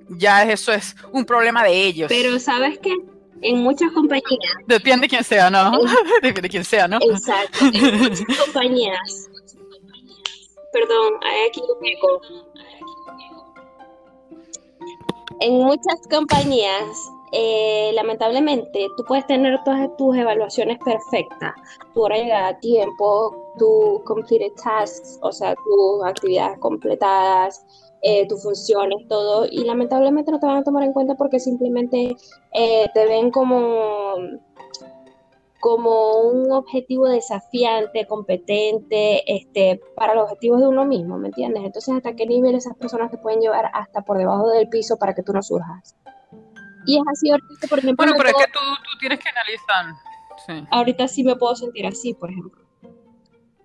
ya 0.09 0.43
eso 0.43 0.71
es 0.71 0.95
un 1.11 1.25
problema 1.25 1.63
de 1.63 1.81
ellos. 1.83 2.09
Pero 2.09 2.39
¿sabes 2.39 2.77
qué? 2.77 2.95
En 3.41 3.63
muchas 3.63 3.91
compañías. 3.91 4.53
Depende 4.65 5.01
de 5.01 5.09
quién 5.09 5.23
sea, 5.23 5.49
¿no? 5.49 5.71
Depende 6.21 6.41
de 6.41 6.49
quién 6.49 6.63
sea, 6.63 6.87
¿no? 6.87 6.97
Exacto. 7.01 7.65
En 7.73 7.99
muchas 7.99 8.25
compañías. 8.45 9.29
Perdón, 10.73 11.13
hay 11.23 11.47
aquí 11.49 11.61
un 11.61 11.85
eco. 11.85 12.21
En 15.39 15.53
muchas 15.53 16.07
compañías, 16.09 17.11
eh, 17.31 17.91
lamentablemente, 17.93 18.87
tú 18.95 19.03
puedes 19.05 19.27
tener 19.27 19.59
todas 19.63 19.95
tus 19.97 20.15
evaluaciones 20.15 20.79
perfectas, 20.83 21.53
tu 21.93 22.03
hora 22.03 22.17
llegada 22.17 22.47
a 22.49 22.59
tiempo, 22.59 23.53
tu 23.59 24.01
completed 24.05 24.53
tasks, 24.63 25.19
o 25.21 25.31
sea, 25.31 25.53
tus 25.55 26.05
actividades 26.05 26.57
completadas, 26.59 27.65
eh, 28.01 28.27
tus 28.27 28.43
funciones, 28.43 29.07
todo, 29.07 29.45
y 29.49 29.63
lamentablemente 29.63 30.31
no 30.31 30.39
te 30.39 30.45
van 30.45 30.57
a 30.57 30.63
tomar 30.63 30.83
en 30.83 30.93
cuenta 30.93 31.15
porque 31.15 31.39
simplemente 31.39 32.15
eh, 32.53 32.87
te 32.93 33.05
ven 33.05 33.31
como, 33.31 34.15
como 35.59 36.19
un 36.21 36.51
objetivo 36.51 37.07
desafiante, 37.07 38.05
competente, 38.05 39.23
este, 39.31 39.81
para 39.95 40.13
los 40.13 40.25
objetivos 40.25 40.61
de 40.61 40.67
uno 40.67 40.85
mismo, 40.85 41.17
¿me 41.17 41.29
entiendes? 41.29 41.63
Entonces, 41.63 41.95
¿hasta 41.95 42.15
qué 42.15 42.25
nivel 42.25 42.55
esas 42.55 42.75
personas 42.75 43.09
te 43.09 43.17
pueden 43.17 43.41
llevar 43.41 43.69
hasta 43.73 44.01
por 44.01 44.17
debajo 44.17 44.49
del 44.51 44.69
piso 44.69 44.97
para 44.97 45.15
que 45.15 45.23
tú 45.23 45.33
no 45.33 45.41
surjas? 45.41 45.95
Y 46.85 46.97
es 46.97 47.03
así 47.11 47.29
ahorita, 47.31 47.67
por 47.67 47.79
ejemplo. 47.79 48.05
Bueno, 48.05 48.13
pero 48.17 48.29
es 48.29 48.45
que 48.45 48.51
tú, 48.51 48.59
tienes 48.99 49.19
que 49.19 49.29
analizar. 49.29 49.85
Sí. 50.45 50.67
Ahorita 50.71 51.07
sí 51.07 51.23
me 51.23 51.35
puedo 51.35 51.55
sentir 51.55 51.85
así, 51.85 52.13
por 52.13 52.31
ejemplo. 52.31 52.63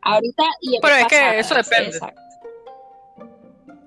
Ahorita 0.02 0.42
y 0.60 0.80
Pero 0.80 0.94
es 0.96 1.06
que 1.06 1.38
eso 1.38 1.54
depende. 1.54 1.98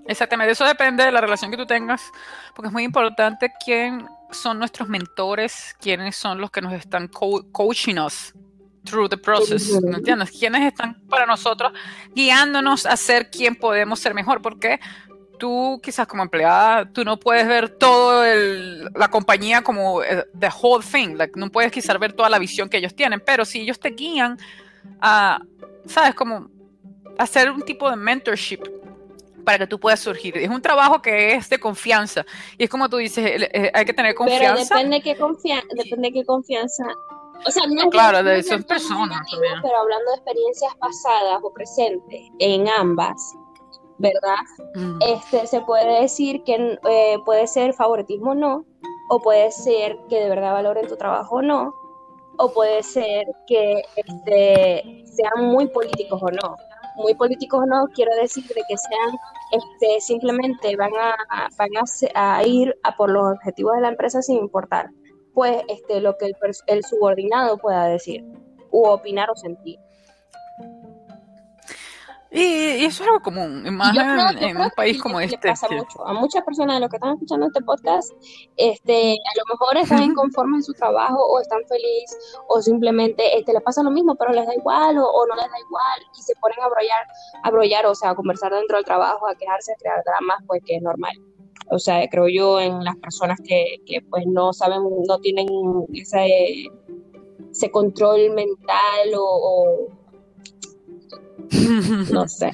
Exactamente, 0.07 0.51
eso 0.51 0.65
depende 0.65 1.03
de 1.03 1.11
la 1.11 1.19
relación 1.19 1.49
que 1.49 1.57
tú 1.57 1.65
tengas, 1.65 2.11
porque 2.53 2.67
es 2.67 2.73
muy 2.73 2.83
importante 2.83 3.51
quién 3.63 4.07
son 4.31 4.59
nuestros 4.59 4.87
mentores, 4.87 5.75
quiénes 5.79 6.15
son 6.15 6.39
los 6.39 6.51
que 6.51 6.61
nos 6.61 6.73
están 6.73 7.07
coaching 7.07 7.97
us 7.97 8.33
through 8.83 9.09
the 9.09 9.17
process, 9.17 9.81
¿me 9.81 9.97
entiendes? 9.97 10.29
Quiénes 10.29 10.61
están 10.61 11.01
para 11.09 11.25
nosotros 11.25 11.73
guiándonos 12.13 12.85
a 12.85 12.95
ser 12.97 13.31
quien 13.31 13.55
podemos 13.55 13.99
ser 13.99 14.13
mejor, 14.13 14.43
porque 14.43 14.79
tú 15.39 15.79
quizás 15.83 16.07
como 16.07 16.21
empleada, 16.21 16.85
tú 16.85 17.03
no 17.03 17.17
puedes 17.17 17.47
ver 17.47 17.69
todo 17.69 18.23
la 18.93 19.07
compañía 19.09 19.63
como 19.63 20.03
eh, 20.03 20.25
the 20.39 20.49
whole 20.61 20.83
thing, 20.83 21.17
no 21.35 21.51
puedes 21.51 21.71
quizás 21.71 21.97
ver 21.99 22.13
toda 22.13 22.29
la 22.29 22.37
visión 22.37 22.69
que 22.69 22.77
ellos 22.77 22.95
tienen, 22.95 23.21
pero 23.25 23.43
si 23.43 23.61
ellos 23.61 23.79
te 23.79 23.89
guían 23.89 24.37
a, 25.01 25.41
¿sabes? 25.87 26.13
Como 26.13 26.49
hacer 27.17 27.49
un 27.49 27.63
tipo 27.63 27.89
de 27.89 27.95
mentorship 27.95 28.61
para 29.45 29.59
que 29.59 29.67
tú 29.67 29.79
puedas 29.79 29.99
surgir. 29.99 30.37
Es 30.37 30.49
un 30.49 30.61
trabajo 30.61 31.01
que 31.01 31.35
es 31.35 31.49
de 31.49 31.59
confianza. 31.59 32.25
Y 32.57 32.65
es 32.65 32.69
como 32.69 32.89
tú 32.89 32.97
dices, 32.97 33.49
eh, 33.53 33.71
hay 33.73 33.85
que 33.85 33.93
tener 33.93 34.15
confianza. 34.15 34.65
Pero 34.67 34.89
depende 34.89 34.95
de 34.97 35.01
qué, 35.01 35.15
depende 35.75 36.07
de 36.09 36.13
qué 36.13 36.25
confianza. 36.25 36.83
O 37.47 37.51
sea, 37.51 37.63
no 37.67 37.89
claro, 37.89 38.23
de 38.23 38.39
esas 38.39 38.65
personas. 38.65 39.21
pero 39.61 39.77
hablando 39.77 40.11
de 40.11 40.17
experiencias 40.17 40.73
pasadas 40.79 41.39
o 41.43 41.53
presentes 41.53 42.21
en 42.39 42.67
ambas, 42.67 43.35
¿verdad? 43.97 44.35
Mm. 44.73 44.99
Este, 45.01 45.45
se 45.45 45.61
puede 45.61 46.01
decir 46.01 46.43
que 46.43 46.79
eh, 46.89 47.17
puede 47.23 47.47
ser 47.47 47.73
favoritismo 47.73 48.31
o 48.31 48.35
no, 48.35 48.65
o 49.09 49.21
puede 49.21 49.51
ser 49.51 49.97
que 50.09 50.21
de 50.21 50.29
verdad 50.29 50.53
valoren 50.53 50.87
tu 50.87 50.95
trabajo 50.95 51.35
o 51.35 51.41
no, 51.41 51.75
o 52.37 52.51
puede 52.51 52.81
ser 52.83 53.25
que 53.47 53.83
este, 53.95 55.03
sean 55.05 55.45
muy 55.45 55.67
políticos 55.67 56.21
o 56.23 56.31
no 56.31 56.57
muy 56.95 57.13
políticos 57.15 57.63
no, 57.67 57.87
quiero 57.93 58.15
decir 58.15 58.45
de 58.47 58.61
que 58.67 58.77
sean, 58.77 59.17
este, 59.51 60.01
simplemente 60.01 60.75
van 60.75 60.91
a, 60.99 61.49
van 61.57 61.69
a, 62.15 62.43
ir 62.45 62.75
a 62.83 62.95
por 62.95 63.09
los 63.09 63.33
objetivos 63.33 63.75
de 63.75 63.81
la 63.81 63.89
empresa 63.89 64.21
sin 64.21 64.37
importar, 64.37 64.89
pues, 65.33 65.63
este, 65.67 66.01
lo 66.01 66.17
que 66.17 66.27
el, 66.27 66.35
el 66.67 66.83
subordinado 66.83 67.57
pueda 67.57 67.85
decir, 67.87 68.23
u 68.71 68.85
opinar 68.87 69.29
o 69.29 69.35
sentir. 69.35 69.79
Y, 72.35 72.83
eso 72.83 73.01
es 73.01 73.07
algo 73.07 73.21
común, 73.21 73.63
más 73.75 73.95
en, 74.41 74.57
un 74.57 74.69
país 74.71 75.01
como 75.01 75.21
este. 75.21 75.37
Pasa 75.37 75.69
mucho. 75.69 76.05
A 76.05 76.13
muchas 76.13 76.43
personas 76.43 76.75
de 76.75 76.79
los 76.81 76.89
que 76.89 76.97
están 76.97 77.13
escuchando 77.13 77.47
este 77.47 77.61
podcast, 77.61 78.11
este, 78.57 79.13
a 79.13 79.37
lo 79.37 79.43
mejor 79.53 79.77
están 79.77 80.03
inconformes 80.03 80.57
en 80.59 80.63
su 80.63 80.73
trabajo 80.73 81.17
o 81.17 81.39
están 81.39 81.61
felices 81.69 82.37
o 82.49 82.61
simplemente 82.61 83.37
este, 83.37 83.53
les 83.53 83.61
pasa 83.61 83.83
lo 83.83 83.91
mismo, 83.91 84.15
pero 84.15 84.33
les 84.33 84.45
da 84.45 84.53
igual 84.53 84.97
o, 84.97 85.25
no 85.27 85.35
les 85.35 85.49
da 85.49 85.59
igual 85.65 86.01
y 86.17 86.21
se 86.21 86.33
ponen 86.41 86.59
a 86.61 86.67
brollar, 86.67 87.07
a 87.41 87.51
brollar, 87.51 87.85
o 87.85 87.95
sea, 87.95 88.09
a 88.09 88.15
conversar 88.15 88.53
dentro 88.53 88.75
del 88.75 88.85
trabajo, 88.85 89.27
a 89.27 89.35
quejarse, 89.35 89.71
a 89.71 89.75
crear 89.75 90.03
dramas, 90.03 90.43
pues 90.45 90.61
que 90.65 90.75
es 90.75 90.81
normal. 90.81 91.13
O 91.71 91.79
sea, 91.79 92.05
creo 92.09 92.27
yo 92.27 92.59
en 92.59 92.83
las 92.83 92.97
personas 92.97 93.39
que, 93.41 93.77
que 93.85 94.01
pues 94.09 94.25
no 94.27 94.51
saben, 94.51 94.81
no 95.07 95.19
tienen 95.19 95.47
ese, 95.93 96.67
ese 97.49 97.71
control 97.71 98.31
mental 98.31 99.13
o 99.17 99.87
no 102.11 102.27
sé. 102.27 102.53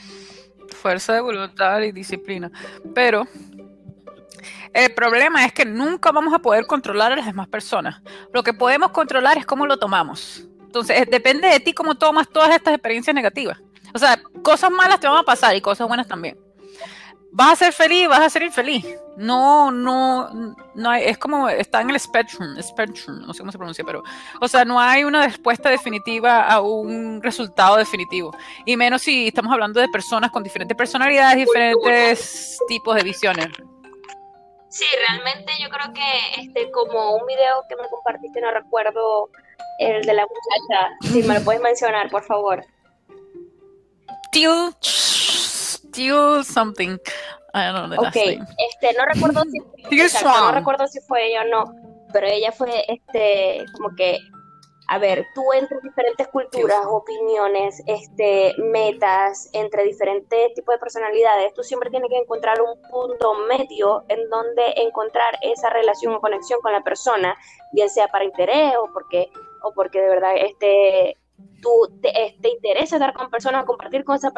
Fuerza 0.81 1.13
de 1.13 1.21
voluntad 1.21 1.81
y 1.81 1.91
disciplina. 1.91 2.51
Pero 2.95 3.27
el 4.73 4.93
problema 4.93 5.45
es 5.45 5.53
que 5.53 5.65
nunca 5.65 6.11
vamos 6.11 6.33
a 6.33 6.39
poder 6.39 6.65
controlar 6.65 7.11
a 7.11 7.15
las 7.17 7.25
demás 7.25 7.47
personas. 7.47 8.01
Lo 8.33 8.43
que 8.43 8.53
podemos 8.53 8.91
controlar 8.91 9.37
es 9.37 9.45
cómo 9.45 9.65
lo 9.65 9.77
tomamos. 9.77 10.47
Entonces, 10.61 11.05
depende 11.11 11.47
de 11.47 11.59
ti 11.59 11.73
cómo 11.73 11.95
tomas 11.95 12.29
todas 12.29 12.55
estas 12.55 12.73
experiencias 12.73 13.13
negativas. 13.13 13.59
O 13.93 13.99
sea, 13.99 14.21
cosas 14.41 14.71
malas 14.71 14.99
te 14.99 15.07
van 15.07 15.17
a 15.17 15.23
pasar 15.23 15.55
y 15.55 15.61
cosas 15.61 15.87
buenas 15.87 16.07
también 16.07 16.37
vas 17.31 17.53
a 17.53 17.65
ser 17.65 17.73
feliz, 17.73 18.07
vas 18.07 18.19
a 18.19 18.29
ser 18.29 18.43
infeliz. 18.43 18.85
No, 19.17 19.71
no, 19.71 20.29
no 20.75 20.89
hay, 20.89 21.03
es 21.05 21.17
como 21.17 21.49
está 21.49 21.81
en 21.81 21.89
el 21.89 21.99
spectrum, 21.99 22.55
spectrum, 22.61 23.25
no 23.25 23.33
sé 23.33 23.39
cómo 23.39 23.51
se 23.51 23.57
pronuncia, 23.57 23.83
pero, 23.85 24.03
o 24.39 24.47
sea, 24.47 24.65
no 24.65 24.79
hay 24.79 25.03
una 25.03 25.25
respuesta 25.25 25.69
definitiva 25.69 26.47
a 26.47 26.61
un 26.61 27.21
resultado 27.21 27.77
definitivo. 27.77 28.35
Y 28.65 28.77
menos 28.77 29.01
si 29.01 29.27
estamos 29.27 29.51
hablando 29.51 29.79
de 29.79 29.89
personas 29.89 30.31
con 30.31 30.43
diferentes 30.43 30.77
personalidades, 30.77 31.37
diferentes 31.37 32.59
tipos 32.67 32.95
de 32.95 33.03
visiones. 33.03 33.47
Sí, 34.69 34.85
realmente 35.07 35.51
yo 35.61 35.69
creo 35.69 35.93
que 35.93 36.41
este 36.41 36.71
como 36.71 37.15
un 37.15 37.25
video 37.27 37.65
que 37.67 37.75
me 37.75 37.89
compartiste, 37.89 38.39
no 38.39 38.51
recuerdo 38.51 39.29
el 39.79 40.01
de 40.03 40.13
la 40.13 40.23
muchacha, 40.23 41.13
si 41.13 41.23
me 41.23 41.33
lo 41.35 41.43
puedes 41.43 41.61
mencionar, 41.61 42.09
por 42.09 42.23
favor. 42.23 42.63
Tío 44.31 44.73
Steal 45.91 46.43
something. 46.43 46.97
I 47.53 47.71
don't 47.71 47.89
know 47.89 48.01
Ok, 48.07 48.15
este, 48.15 48.93
no 48.97 49.05
recuerdo 49.05 49.43
si, 49.43 49.59
no 50.23 50.51
recuerdo 50.53 50.87
si 50.87 51.01
fue 51.01 51.27
ella 51.27 51.41
o 51.41 51.49
no, 51.49 51.75
pero 52.13 52.27
ella 52.27 52.51
fue, 52.53 52.85
este, 52.87 53.65
como 53.73 53.93
que 53.95 54.19
a 54.91 54.97
ver, 54.97 55.25
tú 55.33 55.41
entre 55.53 55.77
diferentes 55.81 56.27
culturas, 56.27 56.81
opiniones, 56.85 57.81
este, 57.87 58.53
metas, 58.57 59.49
entre 59.53 59.85
diferentes 59.85 60.53
tipos 60.53 60.75
de 60.75 60.79
personalidades, 60.79 61.53
tú 61.53 61.63
siempre 61.63 61.89
tienes 61.89 62.09
que 62.09 62.17
encontrar 62.17 62.61
un 62.61 62.81
punto 62.89 63.33
medio 63.47 64.03
en 64.09 64.29
donde 64.29 64.73
encontrar 64.75 65.39
esa 65.43 65.69
relación 65.69 66.13
o 66.15 66.19
conexión 66.19 66.59
con 66.59 66.73
la 66.73 66.83
persona, 66.83 67.37
bien 67.71 67.89
sea 67.89 68.09
para 68.09 68.25
interés 68.25 68.73
o 68.77 68.91
porque, 68.91 69.29
o 69.63 69.71
porque 69.73 70.01
de 70.01 70.09
verdad 70.09 70.33
este, 70.35 71.15
tú 71.61 71.99
te, 72.01 72.11
te, 72.41 72.49
interesa 72.49 72.95
estar 72.95 73.13
con 73.13 73.29
personas, 73.29 73.65
compartir 73.65 74.03
con 74.03 74.15
esa 74.15 74.31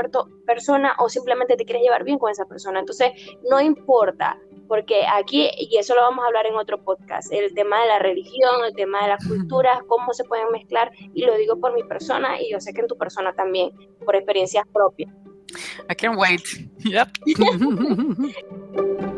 persona 0.46 0.96
o 1.00 1.10
simplemente 1.10 1.56
te 1.56 1.66
quieres 1.66 1.84
llevar 1.84 2.04
bien 2.04 2.20
con 2.20 2.30
esa 2.32 2.46
persona. 2.46 2.80
Entonces, 2.80 3.12
no 3.50 3.62
importa 3.62 4.38
porque 4.68 5.06
aquí, 5.06 5.50
y 5.58 5.78
eso 5.78 5.96
lo 5.96 6.02
vamos 6.02 6.24
a 6.24 6.28
hablar 6.28 6.46
en 6.48 6.56
otro 6.56 6.84
podcast, 6.84 7.32
el 7.32 7.54
tema 7.54 7.82
de 7.82 7.88
la 7.88 8.00
religión, 8.00 8.66
el 8.66 8.74
tema 8.74 9.04
de 9.04 9.10
las 9.10 9.28
culturas, 9.28 9.80
cómo 9.88 10.14
se 10.14 10.24
pueden 10.24 10.50
mezclar, 10.52 10.92
y 11.14 11.26
lo 11.26 11.36
digo 11.36 11.60
por 11.60 11.74
mi 11.74 11.84
persona, 11.84 12.42
y 12.42 12.52
yo 12.52 12.60
sé 12.60 12.74
que 12.74 12.82
en 12.82 12.88
tu 12.88 12.98
persona 12.98 13.34
también, 13.34 13.72
por 14.06 14.16
experiencias 14.16 14.66
propias. 14.74 15.14
I 15.90 15.96
can't 15.96 16.18
wait. 16.18 16.42
Yep. 16.80 17.10